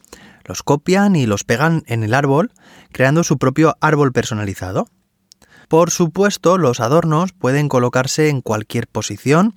los 0.45 0.63
copian 0.63 1.17
y 1.17 1.27
los 1.27 1.45
pegan 1.45 1.83
en 1.87 2.05
el 2.05 2.15
árbol, 2.15 2.53
creando 2.93 3.25
su 3.25 3.39
propio 3.39 3.77
árbol 3.81 4.13
personalizado. 4.13 4.89
Por 5.69 5.91
supuesto, 5.91 6.59
los 6.59 6.81
adornos 6.81 7.33
pueden 7.33 7.69
colocarse 7.69 8.29
en 8.29 8.43
cualquier 8.43 8.87
posición, 8.87 9.55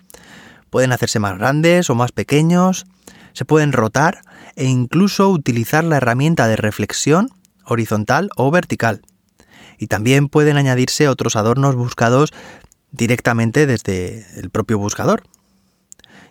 pueden 0.70 0.92
hacerse 0.92 1.20
más 1.20 1.38
grandes 1.38 1.90
o 1.90 1.96
más 1.96 2.12
pequeños, 2.12 2.86
se 3.34 3.46
pueden 3.46 3.72
rotar 3.72 4.22
e 4.56 4.66
incluso 4.66 5.30
utilizar 5.30 5.84
la 5.84 5.98
herramienta 5.98 6.48
de 6.48 6.56
reflexión 6.56 7.30
horizontal 7.66 8.30
o 8.36 8.50
vertical. 8.50 9.02
Y 9.78 9.88
también 9.88 10.28
pueden 10.28 10.58
añadirse 10.58 11.08
otros 11.08 11.36
adornos 11.36 11.76
buscados 11.76 12.34
directamente 12.92 13.68
desde 13.68 14.26
el 14.40 14.50
propio 14.50 14.80
buscador 14.80 15.24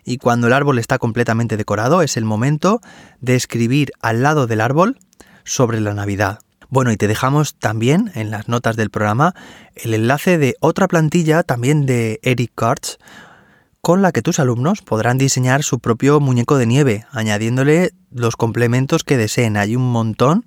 y 0.07 0.19
cuando 0.19 0.47
el 0.47 0.55
árbol 0.55 0.79
está 0.79 0.99
completamente 0.99 1.59
decorado 1.59 2.01
es 2.01 2.17
el 2.17 2.25
momento 2.25 2.81
de 3.21 3.35
escribir 3.35 3.91
al 4.01 4.23
lado 4.23 4.47
del 4.47 4.63
árbol 4.63 4.99
sobre 5.45 5.81
la 5.81 5.93
Navidad. 5.93 6.39
Bueno, 6.69 6.93
y 6.93 6.97
te 6.97 7.09
dejamos 7.09 7.57
también 7.57 8.11
en 8.15 8.31
las 8.31 8.49
notas 8.49 8.77
del 8.77 8.91
programa 8.91 9.35
el 9.75 9.93
enlace 9.95 10.39
de 10.39 10.55
otra 10.61 10.89
plantilla 10.89 11.43
también 11.43 11.87
de 11.87 12.21
Eric 12.23 12.53
Kurtz 12.55 12.99
con 13.81 14.03
la 14.03 14.11
que 14.11 14.23
tus 14.23 14.41
alumnos 14.41 14.83
podrán 14.83 15.19
diseñar 15.19 15.63
su 15.63 15.79
propio 15.79 16.19
muñeco 16.19 16.57
de 16.57 16.67
nieve, 16.67 17.07
añadiéndole 17.13 17.93
los 18.11 18.35
complementos 18.37 19.05
que 19.05 19.17
deseen. 19.17 19.57
Hay 19.57 19.77
un 19.77 19.93
montón 19.93 20.45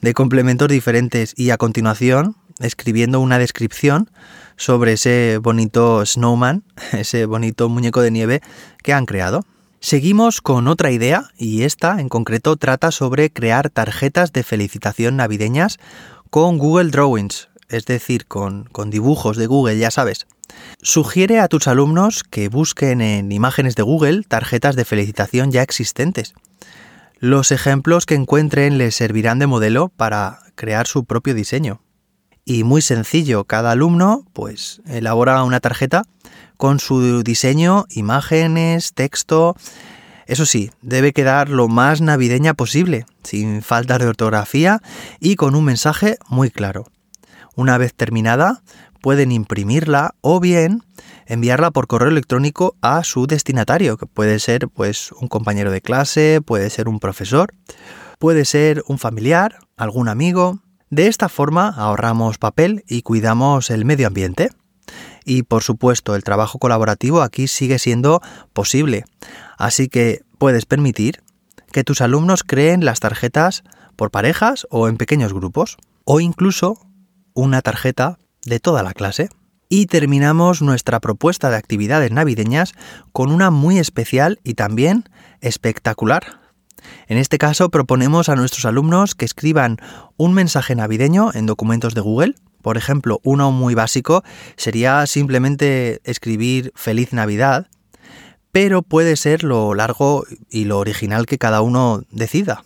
de 0.00 0.12
complementos 0.12 0.68
diferentes 0.68 1.34
y 1.36 1.50
a 1.50 1.56
continuación 1.56 2.36
escribiendo 2.60 3.20
una 3.20 3.38
descripción 3.38 4.10
sobre 4.56 4.94
ese 4.94 5.38
bonito 5.40 6.04
snowman, 6.04 6.64
ese 6.92 7.26
bonito 7.26 7.68
muñeco 7.68 8.00
de 8.00 8.10
nieve 8.10 8.40
que 8.84 8.92
han 8.92 9.06
creado. 9.06 9.44
Seguimos 9.80 10.40
con 10.40 10.68
otra 10.68 10.92
idea 10.92 11.30
y 11.36 11.62
esta 11.62 12.00
en 12.00 12.08
concreto 12.08 12.56
trata 12.56 12.92
sobre 12.92 13.30
crear 13.30 13.68
tarjetas 13.70 14.32
de 14.32 14.44
felicitación 14.44 15.16
navideñas 15.16 15.78
con 16.30 16.58
Google 16.58 16.90
Drawings, 16.90 17.48
es 17.68 17.84
decir, 17.86 18.26
con, 18.26 18.64
con 18.64 18.90
dibujos 18.90 19.36
de 19.36 19.46
Google, 19.46 19.78
ya 19.78 19.90
sabes. 19.90 20.26
Sugiere 20.80 21.40
a 21.40 21.48
tus 21.48 21.66
alumnos 21.66 22.22
que 22.24 22.48
busquen 22.48 23.00
en 23.00 23.32
imágenes 23.32 23.74
de 23.74 23.82
Google 23.82 24.22
tarjetas 24.22 24.76
de 24.76 24.84
felicitación 24.84 25.50
ya 25.50 25.62
existentes. 25.62 26.34
Los 27.18 27.52
ejemplos 27.52 28.06
que 28.06 28.14
encuentren 28.14 28.78
les 28.78 28.94
servirán 28.94 29.38
de 29.38 29.46
modelo 29.46 29.88
para 29.88 30.40
crear 30.54 30.86
su 30.86 31.04
propio 31.04 31.34
diseño. 31.34 31.80
Y 32.44 32.62
muy 32.64 32.82
sencillo, 32.82 33.44
cada 33.44 33.70
alumno 33.70 34.24
pues 34.32 34.82
elabora 34.86 35.42
una 35.44 35.60
tarjeta 35.60 36.04
con 36.56 36.78
su 36.78 37.22
diseño, 37.22 37.86
imágenes, 37.90 38.92
texto. 38.92 39.56
Eso 40.26 40.46
sí, 40.46 40.70
debe 40.82 41.12
quedar 41.12 41.48
lo 41.48 41.68
más 41.68 42.00
navideña 42.00 42.54
posible, 42.54 43.06
sin 43.22 43.62
falta 43.62 43.98
de 43.98 44.06
ortografía 44.06 44.80
y 45.20 45.36
con 45.36 45.54
un 45.54 45.64
mensaje 45.64 46.18
muy 46.28 46.50
claro. 46.50 46.86
Una 47.56 47.78
vez 47.78 47.94
terminada, 47.94 48.62
pueden 49.00 49.32
imprimirla 49.32 50.14
o 50.20 50.40
bien 50.40 50.82
enviarla 51.26 51.70
por 51.70 51.86
correo 51.86 52.08
electrónico 52.08 52.76
a 52.80 53.04
su 53.04 53.26
destinatario, 53.26 53.96
que 53.96 54.06
puede 54.06 54.38
ser 54.38 54.68
pues 54.68 55.12
un 55.12 55.28
compañero 55.28 55.70
de 55.70 55.80
clase, 55.80 56.40
puede 56.44 56.70
ser 56.70 56.88
un 56.88 57.00
profesor, 57.00 57.54
puede 58.18 58.44
ser 58.44 58.82
un 58.86 58.98
familiar, 58.98 59.58
algún 59.76 60.08
amigo. 60.08 60.60
De 60.94 61.08
esta 61.08 61.28
forma 61.28 61.70
ahorramos 61.70 62.38
papel 62.38 62.84
y 62.86 63.02
cuidamos 63.02 63.70
el 63.70 63.84
medio 63.84 64.06
ambiente. 64.06 64.50
Y 65.24 65.42
por 65.42 65.64
supuesto, 65.64 66.14
el 66.14 66.22
trabajo 66.22 66.60
colaborativo 66.60 67.22
aquí 67.22 67.48
sigue 67.48 67.80
siendo 67.80 68.22
posible. 68.52 69.04
Así 69.58 69.88
que 69.88 70.22
puedes 70.38 70.66
permitir 70.66 71.24
que 71.72 71.82
tus 71.82 72.00
alumnos 72.00 72.44
creen 72.44 72.84
las 72.84 73.00
tarjetas 73.00 73.64
por 73.96 74.12
parejas 74.12 74.68
o 74.70 74.86
en 74.86 74.96
pequeños 74.96 75.34
grupos, 75.34 75.78
o 76.04 76.20
incluso 76.20 76.78
una 77.32 77.60
tarjeta 77.60 78.20
de 78.44 78.60
toda 78.60 78.84
la 78.84 78.92
clase. 78.92 79.30
Y 79.68 79.86
terminamos 79.86 80.62
nuestra 80.62 81.00
propuesta 81.00 81.50
de 81.50 81.56
actividades 81.56 82.12
navideñas 82.12 82.72
con 83.12 83.32
una 83.32 83.50
muy 83.50 83.80
especial 83.80 84.38
y 84.44 84.54
también 84.54 85.08
espectacular. 85.40 86.43
En 87.06 87.18
este 87.18 87.38
caso 87.38 87.70
proponemos 87.70 88.28
a 88.28 88.36
nuestros 88.36 88.64
alumnos 88.64 89.14
que 89.14 89.24
escriban 89.24 89.78
un 90.16 90.34
mensaje 90.34 90.74
navideño 90.74 91.30
en 91.34 91.46
documentos 91.46 91.94
de 91.94 92.00
Google 92.00 92.34
por 92.64 92.78
ejemplo, 92.78 93.20
uno 93.24 93.52
muy 93.52 93.74
básico 93.74 94.24
sería 94.56 95.06
simplemente 95.06 96.00
escribir 96.04 96.72
feliz 96.74 97.12
Navidad, 97.12 97.66
pero 98.52 98.80
puede 98.80 99.16
ser 99.16 99.44
lo 99.44 99.74
largo 99.74 100.24
y 100.48 100.64
lo 100.64 100.78
original 100.78 101.26
que 101.26 101.36
cada 101.36 101.60
uno 101.60 102.04
decida. 102.10 102.64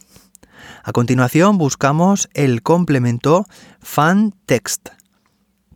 A 0.85 0.93
continuación 0.93 1.59
buscamos 1.59 2.29
el 2.33 2.63
complemento 2.63 3.45
fan 3.81 4.33
text. 4.47 4.91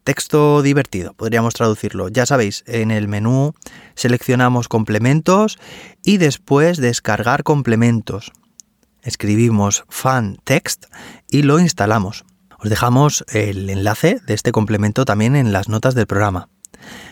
Texto 0.04 0.62
divertido, 0.62 1.14
podríamos 1.14 1.54
traducirlo. 1.54 2.08
Ya 2.08 2.26
sabéis, 2.26 2.64
en 2.66 2.90
el 2.90 3.06
menú 3.06 3.54
seleccionamos 3.94 4.66
complementos 4.66 5.58
y 6.02 6.16
después 6.16 6.78
descargar 6.78 7.44
complementos. 7.44 8.32
Escribimos 9.02 9.84
fan 9.88 10.38
text 10.42 10.86
y 11.28 11.42
lo 11.42 11.60
instalamos. 11.60 12.24
Os 12.58 12.68
dejamos 12.68 13.24
el 13.32 13.70
enlace 13.70 14.20
de 14.26 14.34
este 14.34 14.50
complemento 14.50 15.04
también 15.04 15.36
en 15.36 15.52
las 15.52 15.68
notas 15.68 15.94
del 15.94 16.08
programa. 16.08 16.48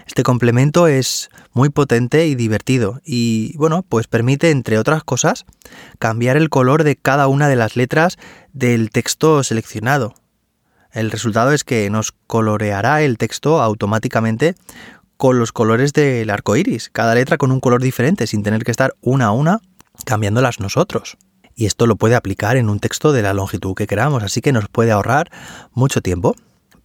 Este 0.09 0.25
complemento 0.25 0.89
es 0.89 1.31
muy 1.53 1.69
potente 1.69 2.27
y 2.27 2.35
divertido 2.35 3.01
y 3.05 3.57
bueno, 3.57 3.85
pues 3.89 4.09
permite 4.09 4.51
entre 4.51 4.79
otras 4.79 5.05
cosas 5.05 5.45
cambiar 6.01 6.37
el 6.37 6.51
color 6.51 6.83
de 6.83 6.97
cada 6.97 7.29
una 7.29 7.49
de 7.49 7.55
las 7.55 7.77
letras 7.77 8.19
del 8.53 8.91
texto 8.91 9.45
seleccionado. 9.45 10.15
El 10.93 11.11
resultado 11.11 11.53
es 11.53 11.65
que 11.65 11.89
nos 11.91 12.13
coloreará 12.27 13.03
el 13.03 13.19
texto 13.19 13.61
automáticamente 13.61 14.55
con 15.17 15.39
los 15.39 15.53
colores 15.53 15.93
del 15.93 16.31
arco 16.31 16.57
iris, 16.57 16.91
cada 16.91 17.15
letra 17.15 17.37
con 17.37 17.53
un 17.53 17.61
color 17.61 17.83
diferente, 17.83 18.27
sin 18.27 18.43
tener 18.43 18.65
que 18.65 18.71
estar 18.71 18.95
una 19.01 19.27
a 19.27 19.33
una 19.33 19.61
cambiándolas 20.05 20.61
nosotros 20.61 21.19
y 21.61 21.67
esto 21.67 21.87
lo 21.87 21.97
puede 21.97 22.15
aplicar 22.15 22.57
en 22.57 22.71
un 22.71 22.81
texto 22.81 23.13
de 23.13 23.21
la 23.21 23.35
longitud 23.35 23.75
que 23.75 23.87
queramos, 23.87 24.23
así 24.23 24.41
que 24.41 24.51
nos 24.51 24.69
puede 24.69 24.93
ahorrar 24.93 25.31
mucho 25.73 26.01
tiempo. 26.01 26.35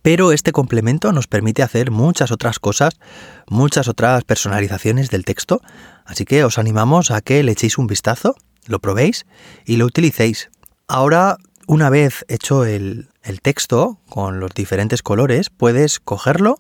Pero 0.02 0.34
este 0.34 0.52
complemento 0.52 1.14
nos 1.14 1.28
permite 1.28 1.64
hacer 1.64 1.92
muchas 1.92 2.30
otras 2.30 2.60
cosas, 2.60 3.00
muchas 3.48 3.88
otras 3.88 4.26
personalizaciones 4.26 5.10
del 5.10 5.24
texto, 5.24 5.62
así 6.06 6.26
que 6.26 6.44
os 6.44 6.58
animamos 6.58 7.10
a 7.10 7.22
que 7.22 7.42
le 7.42 7.54
echéis 7.54 7.78
un 7.78 7.88
vistazo, 7.88 8.36
lo 8.68 8.80
probéis 8.80 9.26
y 9.66 9.78
lo 9.78 9.86
utilicéis. 9.86 10.52
Ahora, 10.90 11.38
una 11.68 11.90
vez 11.90 12.26
hecho 12.28 12.66
el, 12.66 13.10
el 13.24 13.42
texto 13.42 14.00
con 14.10 14.40
los 14.40 14.52
diferentes 14.54 15.02
colores, 15.02 15.50
puedes 15.50 16.00
cogerlo 16.00 16.60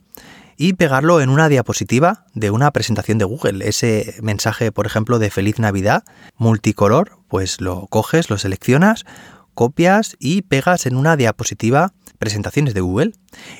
y 0.57 0.73
pegarlo 0.73 1.21
en 1.21 1.29
una 1.29 1.49
diapositiva 1.49 2.25
de 2.33 2.51
una 2.51 2.71
presentación 2.71 3.17
de 3.17 3.25
Google. 3.25 3.67
Ese 3.67 4.15
mensaje, 4.21 4.71
por 4.71 4.85
ejemplo, 4.85 5.19
de 5.19 5.29
feliz 5.29 5.59
Navidad 5.59 6.03
multicolor, 6.37 7.19
pues 7.27 7.61
lo 7.61 7.87
coges, 7.87 8.29
lo 8.29 8.37
seleccionas, 8.37 9.05
copias 9.53 10.15
y 10.19 10.43
pegas 10.43 10.85
en 10.85 10.95
una 10.95 11.17
diapositiva 11.17 11.93
presentaciones 12.17 12.73
de 12.73 12.81
Google 12.81 13.13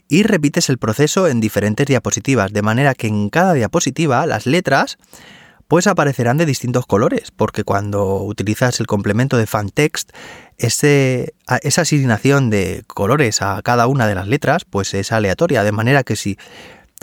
y 0.07 0.23
repites 0.23 0.69
el 0.69 0.77
proceso 0.77 1.27
en 1.27 1.41
diferentes 1.41 1.85
diapositivas, 1.85 2.53
de 2.53 2.61
manera 2.61 2.93
que 2.93 3.07
en 3.07 3.29
cada 3.29 3.53
diapositiva 3.53 4.25
las 4.25 4.45
letras 4.45 4.97
pues 5.67 5.87
aparecerán 5.87 6.37
de 6.37 6.45
distintos 6.45 6.85
colores, 6.85 7.31
porque 7.31 7.63
cuando 7.63 8.23
utilizas 8.23 8.79
el 8.79 8.87
complemento 8.87 9.37
de 9.37 9.47
FanText, 9.47 10.11
ese, 10.57 11.33
esa 11.61 11.81
asignación 11.81 12.49
de 12.49 12.83
colores 12.87 13.41
a 13.41 13.61
cada 13.61 13.87
una 13.87 14.07
de 14.07 14.15
las 14.15 14.27
letras 14.27 14.65
pues 14.65 14.93
es 14.93 15.11
aleatoria, 15.11 15.63
de 15.63 15.71
manera 15.71 16.03
que 16.03 16.15
si 16.15 16.37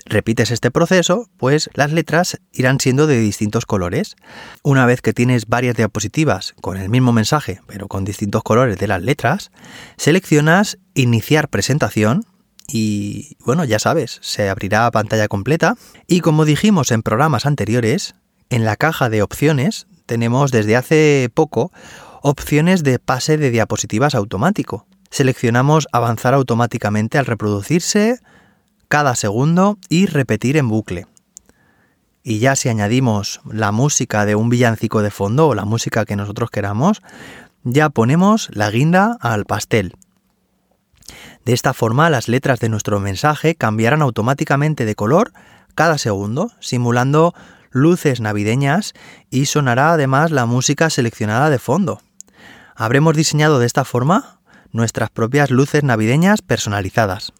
repites 0.07 0.51
este 0.51 0.70
proceso, 0.70 1.29
pues 1.37 1.70
las 1.75 1.92
letras 1.92 2.40
irán 2.53 2.81
siendo 2.81 3.07
de 3.07 3.18
distintos 3.18 3.66
colores. 3.66 4.16
Una 4.62 4.87
vez 4.87 5.03
que 5.03 5.12
tienes 5.12 5.46
varias 5.46 5.77
diapositivas 5.77 6.55
con 6.61 6.77
el 6.77 6.88
mismo 6.88 7.12
mensaje, 7.12 7.61
pero 7.66 7.88
con 7.88 8.05
distintos 8.05 8.42
colores 8.42 8.79
de 8.79 8.87
las 8.87 9.03
letras, 9.03 9.51
seleccionas 9.96 10.79
Iniciar 10.94 11.48
presentación 11.48 12.27
y 12.68 13.37
bueno, 13.44 13.64
ya 13.64 13.79
sabes, 13.79 14.18
se 14.20 14.48
abrirá 14.48 14.90
pantalla 14.90 15.29
completa 15.29 15.77
y 16.07 16.20
como 16.20 16.44
dijimos 16.44 16.90
en 16.90 17.03
programas 17.03 17.46
anteriores, 17.46 18.14
en 18.50 18.64
la 18.64 18.76
caja 18.76 19.09
de 19.09 19.22
opciones 19.22 19.87
tenemos 20.07 20.50
desde 20.50 20.76
hace 20.76 21.31
poco 21.33 21.72
opciones 22.22 22.83
de 22.83 22.98
pase 22.98 23.37
de 23.37 23.50
diapositivas 23.50 24.14
automático. 24.14 24.87
Seleccionamos 25.11 25.88
avanzar 25.92 26.35
automáticamente 26.35 27.18
al 27.18 27.26
reproducirse, 27.26 28.20
cada 28.88 29.14
segundo 29.14 29.78
y 29.88 30.07
repetir 30.07 30.57
en 30.57 30.68
bucle. 30.68 31.07
Y 32.22 32.38
ya 32.38 32.55
si 32.57 32.68
añadimos 32.68 33.40
la 33.50 33.72
música 33.72 34.24
de 34.24 34.37
un 34.37 34.48
villancico 34.48 35.02
de 35.02 35.11
fondo 35.11 35.48
o 35.48 35.55
la 35.55 35.64
música 35.64 36.05
que 36.05 36.16
nosotros 36.16 36.50
queramos, 36.50 37.02
ya 37.64 37.90
ponemos 37.90 38.48
la 38.52 38.70
guinda 38.70 39.16
al 39.20 39.44
pastel. 39.44 39.96
De 41.44 41.52
esta 41.52 41.74
forma 41.74 42.11
las 42.11 42.28
letras 42.28 42.61
de 42.61 42.68
nuestro 42.68 43.00
mensaje 43.00 43.57
cambiarán 43.57 44.02
automáticamente 44.02 44.85
de 44.85 44.94
color 44.94 45.33
cada 45.74 45.98
segundo, 45.98 46.52
simulando 46.61 47.35
luces 47.72 48.20
navideñas 48.20 48.94
y 49.30 49.46
sonará 49.46 49.92
además 49.92 50.30
la 50.30 50.46
música 50.46 50.90
seleccionada 50.90 51.50
de 51.50 51.58
fondo. 51.58 52.00
Habremos 52.76 53.16
diseñado 53.16 53.58
de 53.58 53.66
esta 53.66 53.85
forma 53.85 54.40
nuestras 54.70 55.11
propias 55.11 55.50
luces 55.50 55.82
navideñas 55.82 56.42
personalizadas. 56.42 57.32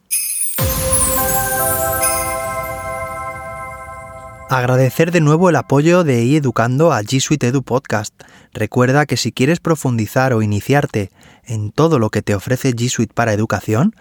Agradecer 4.53 5.12
de 5.12 5.23
nuevo 5.23 5.49
el 5.49 5.57
apoyo 5.57 6.05
de 6.05 6.25
iEducando 6.27 6.92
a 6.92 7.01
G 7.01 7.21
Suite 7.21 7.47
Edu 7.47 7.62
Podcast. 7.62 8.12
Recuerda 8.53 9.07
que 9.07 9.16
si 9.16 9.33
quieres 9.33 9.61
profundizar 9.61 10.35
o 10.35 10.42
iniciarte 10.42 11.11
en 11.45 11.73
todo 11.73 11.99
lo 11.99 12.11
que 12.11 12.21
te 12.21 12.35
ofrece 12.35 12.75
G 12.77 12.90
Suite 12.90 13.14
para 13.14 13.33
educación, 13.33 13.95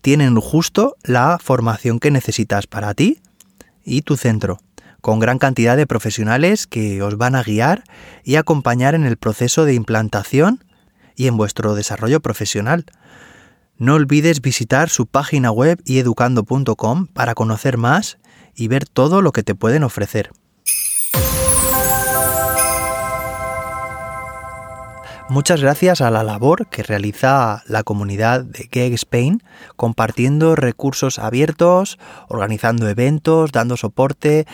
tienen 0.00 0.34
justo 0.36 0.96
la 1.02 1.36
formación 1.38 1.98
que 1.98 2.10
necesitas 2.10 2.66
para 2.66 2.94
ti 2.94 3.20
y 3.84 4.00
tu 4.00 4.16
centro, 4.16 4.60
con 5.08 5.20
gran 5.20 5.38
cantidad 5.38 5.74
de 5.78 5.86
profesionales 5.86 6.66
que 6.66 7.00
os 7.00 7.16
van 7.16 7.34
a 7.34 7.42
guiar 7.42 7.82
y 8.24 8.36
acompañar 8.36 8.94
en 8.94 9.06
el 9.06 9.16
proceso 9.16 9.64
de 9.64 9.72
implantación 9.72 10.62
y 11.16 11.28
en 11.28 11.38
vuestro 11.38 11.74
desarrollo 11.74 12.20
profesional. 12.20 12.84
No 13.78 13.94
olvides 13.94 14.42
visitar 14.42 14.90
su 14.90 15.06
página 15.06 15.50
web 15.50 15.80
y 15.86 15.96
para 17.14 17.34
conocer 17.34 17.78
más 17.78 18.18
y 18.54 18.68
ver 18.68 18.84
todo 18.84 19.22
lo 19.22 19.32
que 19.32 19.42
te 19.42 19.54
pueden 19.54 19.82
ofrecer. 19.82 20.30
Muchas 25.30 25.60
gracias 25.60 26.00
a 26.00 26.10
la 26.10 26.22
labor 26.22 26.68
que 26.68 26.82
realiza 26.82 27.62
la 27.66 27.82
comunidad 27.82 28.44
de 28.44 28.66
Gay 28.72 28.94
Spain, 28.94 29.42
compartiendo 29.76 30.56
recursos 30.56 31.18
abiertos, 31.18 31.98
organizando 32.28 32.88
eventos, 32.88 33.52
dando 33.52 33.76
soporte 33.76 34.46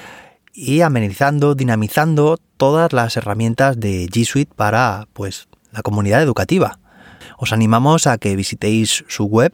y 0.54 0.80
amenizando, 0.82 1.54
dinamizando 1.54 2.38
todas 2.56 2.92
las 2.92 3.16
herramientas 3.16 3.78
de 3.78 4.06
G 4.06 4.24
Suite 4.24 4.52
para 4.54 5.08
pues 5.12 5.48
la 5.72 5.82
comunidad 5.82 6.22
educativa. 6.22 6.78
Os 7.36 7.52
animamos 7.52 8.06
a 8.06 8.16
que 8.18 8.36
visitéis 8.36 9.04
su 9.08 9.24
web 9.24 9.52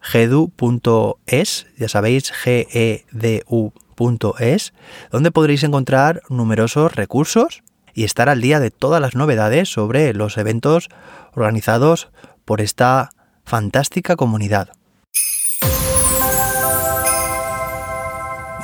gedu.es, 0.00 1.66
ya 1.76 1.88
sabéis, 1.88 2.32
G-E-D-U.es, 2.32 2.72
donde 5.10 5.32
podréis 5.32 5.64
encontrar 5.64 6.22
numerosos 6.28 6.94
recursos 6.94 7.64
y 7.92 8.04
estar 8.04 8.28
al 8.28 8.40
día 8.40 8.60
de 8.60 8.70
todas 8.70 9.00
las 9.00 9.16
novedades 9.16 9.68
sobre 9.68 10.14
los 10.14 10.38
eventos 10.38 10.88
organizados 11.34 12.10
por 12.44 12.60
esta 12.60 13.10
fantástica 13.44 14.14
comunidad. 14.14 14.77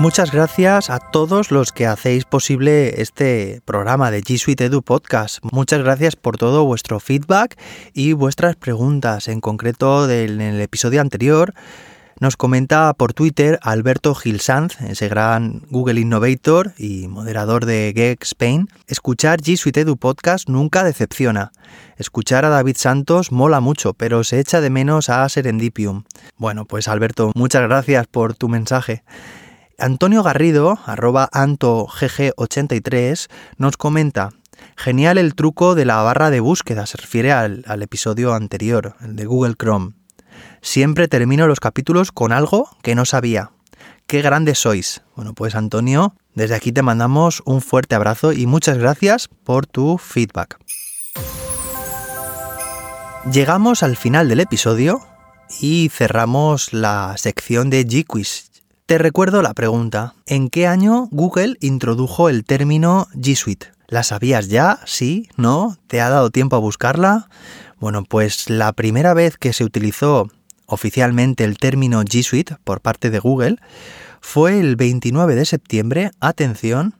Muchas 0.00 0.32
gracias 0.32 0.90
a 0.90 0.98
todos 0.98 1.52
los 1.52 1.70
que 1.70 1.86
hacéis 1.86 2.24
posible 2.24 3.00
este 3.00 3.62
programa 3.64 4.10
de 4.10 4.22
G 4.22 4.38
Suite 4.38 4.64
Edu 4.64 4.82
Podcast. 4.82 5.38
Muchas 5.52 5.82
gracias 5.82 6.16
por 6.16 6.36
todo 6.36 6.64
vuestro 6.64 6.98
feedback 6.98 7.56
y 7.92 8.12
vuestras 8.12 8.56
preguntas. 8.56 9.28
En 9.28 9.40
concreto, 9.40 10.10
en 10.10 10.40
el 10.40 10.60
episodio 10.60 11.00
anterior 11.00 11.54
nos 12.20 12.36
comenta 12.36 12.92
por 12.94 13.12
Twitter 13.12 13.58
Alberto 13.62 14.14
Gilsanz, 14.14 14.80
ese 14.80 15.08
gran 15.08 15.62
Google 15.70 16.00
Innovator 16.00 16.72
y 16.76 17.06
moderador 17.08 17.64
de 17.64 17.92
Geek 17.94 18.22
Spain. 18.24 18.68
Escuchar 18.88 19.40
G 19.40 19.56
Suite 19.56 19.82
Edu 19.82 19.96
Podcast 19.96 20.48
nunca 20.48 20.84
decepciona. 20.84 21.52
Escuchar 21.96 22.44
a 22.44 22.50
David 22.50 22.76
Santos 22.78 23.30
mola 23.30 23.60
mucho, 23.60 23.94
pero 23.94 24.24
se 24.24 24.40
echa 24.40 24.60
de 24.60 24.70
menos 24.70 25.08
a 25.08 25.28
Serendipium. 25.28 26.02
Bueno, 26.36 26.64
pues 26.64 26.88
Alberto, 26.88 27.30
muchas 27.34 27.62
gracias 27.62 28.06
por 28.08 28.34
tu 28.34 28.48
mensaje. 28.48 29.02
Antonio 29.78 30.22
Garrido, 30.22 30.78
arroba 30.86 31.28
antogg83, 31.32 33.28
nos 33.56 33.76
comenta, 33.76 34.30
genial 34.76 35.18
el 35.18 35.34
truco 35.34 35.74
de 35.74 35.84
la 35.84 36.00
barra 36.02 36.30
de 36.30 36.40
búsqueda, 36.40 36.86
se 36.86 36.96
refiere 36.96 37.32
al, 37.32 37.82
episodio 37.82 38.34
anterior, 38.34 38.94
el 39.00 39.16
de 39.16 39.26
Google 39.26 39.54
Chrome. 39.54 39.94
Siempre 40.62 41.08
termino 41.08 41.46
los 41.46 41.60
capítulos 41.60 42.12
con 42.12 42.32
algo 42.32 42.68
que 42.82 42.94
no 42.94 43.04
sabía. 43.04 43.50
¡Qué 44.06 44.22
grandes 44.22 44.60
sois! 44.60 45.02
Bueno, 45.16 45.34
pues 45.34 45.54
Antonio, 45.54 46.14
desde 46.34 46.54
aquí 46.54 46.72
te 46.72 46.82
mandamos 46.82 47.42
un 47.44 47.60
fuerte 47.60 47.94
abrazo 47.94 48.32
y 48.32 48.46
muchas 48.46 48.78
gracias 48.78 49.28
por 49.28 49.66
tu 49.66 49.98
feedback. 49.98 50.58
Llegamos 53.30 53.82
al 53.82 53.96
final 53.96 54.28
del 54.28 54.40
episodio 54.40 55.00
y 55.60 55.88
cerramos 55.88 56.72
la 56.72 57.14
sección 57.16 57.70
de 57.70 57.86
G-Quiz. 57.86 58.53
Te 58.86 58.98
recuerdo 58.98 59.40
la 59.40 59.54
pregunta. 59.54 60.14
¿En 60.26 60.50
qué 60.50 60.66
año 60.66 61.08
Google 61.10 61.56
introdujo 61.60 62.28
el 62.28 62.44
término 62.44 63.06
G 63.14 63.34
Suite? 63.34 63.68
¿La 63.88 64.02
sabías 64.02 64.48
ya? 64.48 64.78
¿Sí? 64.84 65.30
¿No? 65.38 65.78
¿Te 65.86 66.02
ha 66.02 66.10
dado 66.10 66.28
tiempo 66.28 66.56
a 66.56 66.58
buscarla? 66.58 67.30
Bueno, 67.80 68.04
pues 68.04 68.50
la 68.50 68.74
primera 68.74 69.14
vez 69.14 69.38
que 69.38 69.54
se 69.54 69.64
utilizó 69.64 70.28
oficialmente 70.66 71.44
el 71.44 71.56
término 71.56 72.02
G 72.02 72.22
Suite 72.22 72.58
por 72.62 72.82
parte 72.82 73.08
de 73.08 73.20
Google 73.20 73.56
fue 74.20 74.60
el 74.60 74.76
29 74.76 75.34
de 75.34 75.46
septiembre, 75.46 76.10
atención, 76.20 76.94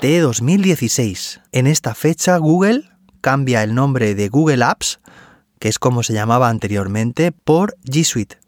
de 0.00 0.18
2016. 0.20 1.42
En 1.52 1.66
esta 1.66 1.94
fecha 1.94 2.38
Google 2.38 2.88
cambia 3.20 3.62
el 3.62 3.74
nombre 3.74 4.14
de 4.14 4.30
Google 4.30 4.64
Apps, 4.64 4.98
que 5.58 5.68
es 5.68 5.78
como 5.78 6.02
se 6.02 6.14
llamaba 6.14 6.48
anteriormente, 6.48 7.32
por 7.32 7.76
G 7.84 8.04
Suite. 8.04 8.43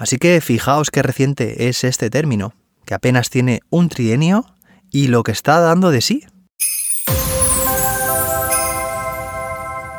Así 0.00 0.16
que 0.16 0.40
fijaos 0.40 0.90
qué 0.90 1.02
reciente 1.02 1.68
es 1.68 1.84
este 1.84 2.08
término, 2.08 2.54
que 2.86 2.94
apenas 2.94 3.28
tiene 3.28 3.60
un 3.68 3.90
trienio 3.90 4.46
y 4.90 5.08
lo 5.08 5.22
que 5.22 5.30
está 5.30 5.60
dando 5.60 5.90
de 5.90 6.00
sí. 6.00 6.24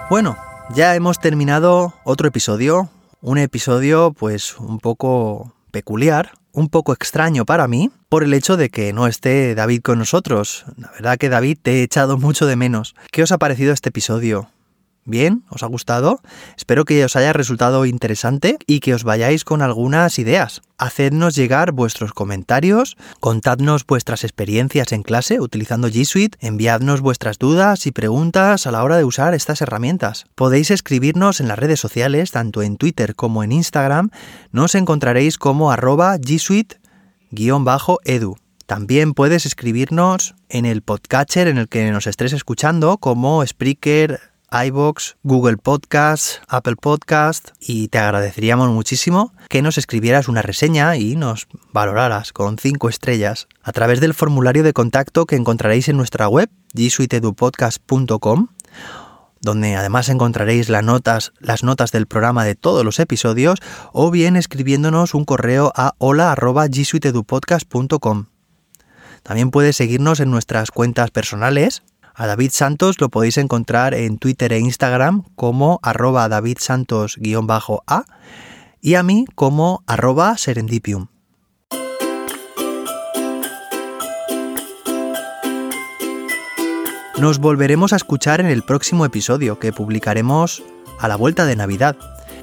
Bueno, 0.09 0.37
ya 0.73 0.95
hemos 0.95 1.19
terminado 1.19 1.93
otro 2.03 2.27
episodio, 2.27 2.89
un 3.21 3.37
episodio 3.37 4.11
pues 4.11 4.57
un 4.57 4.79
poco 4.79 5.53
peculiar, 5.69 6.31
un 6.51 6.69
poco 6.69 6.93
extraño 6.93 7.45
para 7.45 7.67
mí, 7.67 7.91
por 8.09 8.23
el 8.23 8.33
hecho 8.33 8.57
de 8.57 8.69
que 8.71 8.93
no 8.93 9.05
esté 9.05 9.53
David 9.53 9.83
con 9.83 9.99
nosotros. 9.99 10.65
La 10.77 10.89
verdad 10.93 11.19
que 11.19 11.29
David 11.29 11.59
te 11.61 11.73
he 11.73 11.83
echado 11.83 12.17
mucho 12.17 12.47
de 12.47 12.55
menos. 12.55 12.95
¿Qué 13.11 13.21
os 13.21 13.31
ha 13.31 13.37
parecido 13.37 13.71
este 13.71 13.89
episodio? 13.89 14.49
Bien, 15.03 15.43
¿os 15.49 15.63
ha 15.63 15.65
gustado? 15.65 16.21
Espero 16.55 16.85
que 16.85 17.03
os 17.03 17.15
haya 17.15 17.33
resultado 17.33 17.85
interesante 17.87 18.59
y 18.67 18.81
que 18.81 18.93
os 18.93 19.03
vayáis 19.03 19.43
con 19.43 19.63
algunas 19.63 20.19
ideas. 20.19 20.61
Hacednos 20.77 21.35
llegar 21.35 21.71
vuestros 21.71 22.13
comentarios, 22.13 22.97
contadnos 23.19 23.83
vuestras 23.87 24.23
experiencias 24.23 24.91
en 24.91 25.01
clase 25.01 25.39
utilizando 25.39 25.87
G 25.87 26.05
Suite, 26.05 26.37
enviadnos 26.39 27.01
vuestras 27.01 27.39
dudas 27.39 27.87
y 27.87 27.91
preguntas 27.91 28.67
a 28.67 28.71
la 28.71 28.83
hora 28.83 28.97
de 28.97 29.03
usar 29.03 29.33
estas 29.33 29.61
herramientas. 29.61 30.25
Podéis 30.35 30.69
escribirnos 30.69 31.39
en 31.39 31.47
las 31.47 31.57
redes 31.57 31.79
sociales, 31.79 32.29
tanto 32.29 32.61
en 32.61 32.77
Twitter 32.77 33.15
como 33.15 33.43
en 33.43 33.53
Instagram, 33.53 34.11
nos 34.51 34.75
encontraréis 34.75 35.39
como 35.39 35.71
arroba 35.71 36.15
G 36.17 36.37
Suite-edu. 36.37 38.35
También 38.67 39.13
puedes 39.13 39.45
escribirnos 39.45 40.35
en 40.47 40.65
el 40.65 40.81
podcatcher 40.81 41.49
en 41.49 41.57
el 41.57 41.67
que 41.67 41.91
nos 41.91 42.07
estés 42.07 42.31
escuchando, 42.31 42.99
como 42.99 43.45
Spreaker, 43.45 44.30
iBox, 44.51 45.15
Google 45.23 45.55
Podcast, 45.55 46.43
Apple 46.49 46.75
Podcast 46.75 47.51
y 47.59 47.87
te 47.87 47.99
agradeceríamos 47.99 48.69
muchísimo 48.69 49.31
que 49.47 49.61
nos 49.61 49.77
escribieras 49.77 50.27
una 50.27 50.41
reseña 50.41 50.97
y 50.97 51.15
nos 51.15 51.47
valoraras 51.71 52.33
con 52.33 52.57
5 52.57 52.89
estrellas 52.89 53.47
a 53.63 53.71
través 53.71 54.01
del 54.01 54.13
formulario 54.13 54.63
de 54.63 54.73
contacto 54.73 55.25
que 55.25 55.37
encontraréis 55.37 55.87
en 55.87 55.95
nuestra 55.95 56.27
web 56.27 56.49
gsuitedupodcast.com 56.73 58.49
donde 59.41 59.75
además 59.75 60.07
encontraréis 60.09 60.69
las 60.69 60.83
notas, 60.83 61.33
del 61.91 62.07
programa 62.07 62.45
de 62.45 62.55
todos 62.55 62.85
los 62.85 62.99
episodios 62.99 63.59
o 63.91 64.11
bien 64.11 64.35
escribiéndonos 64.35 65.15
un 65.15 65.25
correo 65.25 65.73
a 65.75 65.95
hola@gsuitedupodcast.com. 65.97 68.27
También 69.23 69.49
puedes 69.51 69.75
seguirnos 69.75 70.19
en 70.19 70.31
nuestras 70.31 70.71
cuentas 70.71 71.11
personales 71.11 71.83
a 72.13 72.27
David 72.27 72.51
Santos 72.53 72.99
lo 72.99 73.09
podéis 73.09 73.37
encontrar 73.37 73.93
en 73.93 74.17
Twitter 74.17 74.53
e 74.53 74.59
Instagram 74.59 75.23
como 75.35 75.79
arroba 75.83 76.27
davidsantos-a 76.29 78.05
y 78.81 78.95
a 78.95 79.03
mí 79.03 79.25
como 79.35 79.83
arroba 79.87 80.37
serendipium. 80.37 81.07
Nos 87.21 87.37
volveremos 87.37 87.93
a 87.93 87.97
escuchar 87.97 88.39
en 88.39 88.47
el 88.47 88.63
próximo 88.63 89.05
episodio 89.05 89.59
que 89.59 89.71
publicaremos 89.71 90.63
a 90.99 91.07
la 91.07 91.15
vuelta 91.15 91.45
de 91.45 91.55
Navidad. 91.55 91.95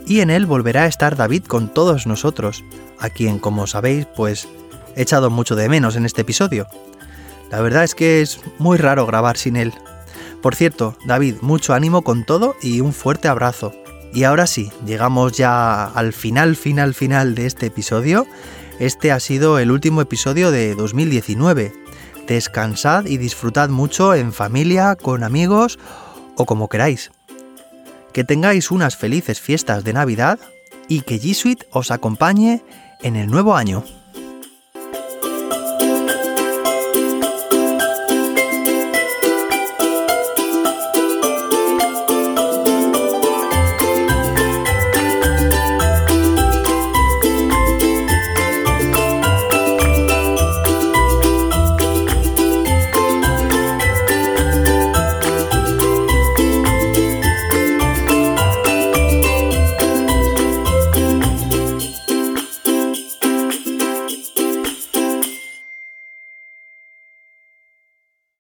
Y 0.07 0.21
en 0.21 0.31
él 0.31 0.47
volverá 0.47 0.85
a 0.85 0.87
estar 0.87 1.17
David 1.17 1.47
con 1.47 1.75
todos 1.75 2.07
nosotros, 2.07 2.63
a 3.01 3.11
quien, 3.11 3.41
como 3.41 3.67
sabéis, 3.67 4.07
pues 4.07 4.47
he 4.95 5.03
echado 5.03 5.31
mucho 5.31 5.57
de 5.57 5.69
menos 5.69 5.97
en 5.97 6.07
este 6.07 6.21
episodio. 6.21 6.69
La 7.51 7.61
verdad 7.61 7.85
es 7.85 7.95
que 7.95 8.21
es 8.21 8.41
muy 8.59 8.79
raro 8.79 9.07
grabar 9.07 9.37
sin 9.37 9.57
él. 9.57 9.73
Por 10.43 10.55
cierto, 10.55 10.97
David, 11.05 11.37
mucho 11.41 11.75
ánimo 11.75 12.03
con 12.03 12.25
todo 12.25 12.55
y 12.63 12.81
un 12.81 12.93
fuerte 12.93 13.29
abrazo. 13.29 13.73
Y 14.13 14.25
ahora 14.25 14.47
sí, 14.47 14.71
llegamos 14.87 15.33
ya 15.33 15.85
al 15.85 16.13
final, 16.13 16.57
final, 16.57 16.95
final 16.95 17.35
de 17.35 17.47
este 17.47 17.67
episodio. 17.67 18.27
Este 18.79 19.13
ha 19.13 19.21
sido 19.21 19.59
el 19.59 19.71
último 19.71 20.01
episodio 20.01 20.51
de 20.51 20.75
2019. 20.75 21.73
Descansad 22.27 23.07
y 23.07 23.17
disfrutad 23.17 23.69
mucho 23.69 24.15
en 24.15 24.33
familia, 24.33 24.97
con 24.97 25.25
amigos 25.25 25.79
o 26.37 26.47
como 26.47 26.69
queráis. 26.69 27.11
Que 28.13 28.25
tengáis 28.25 28.71
unas 28.71 28.97
felices 28.97 29.41
fiestas 29.41 29.85
de 29.85 29.93
Navidad 29.93 30.39
y 30.89 31.03
que 31.03 31.21
G 31.21 31.35
Suite 31.35 31.67
os 31.71 31.91
acompañe 31.91 32.63
en 33.03 33.17
el 33.17 33.29
nuevo 33.29 33.57
año. 33.57 33.85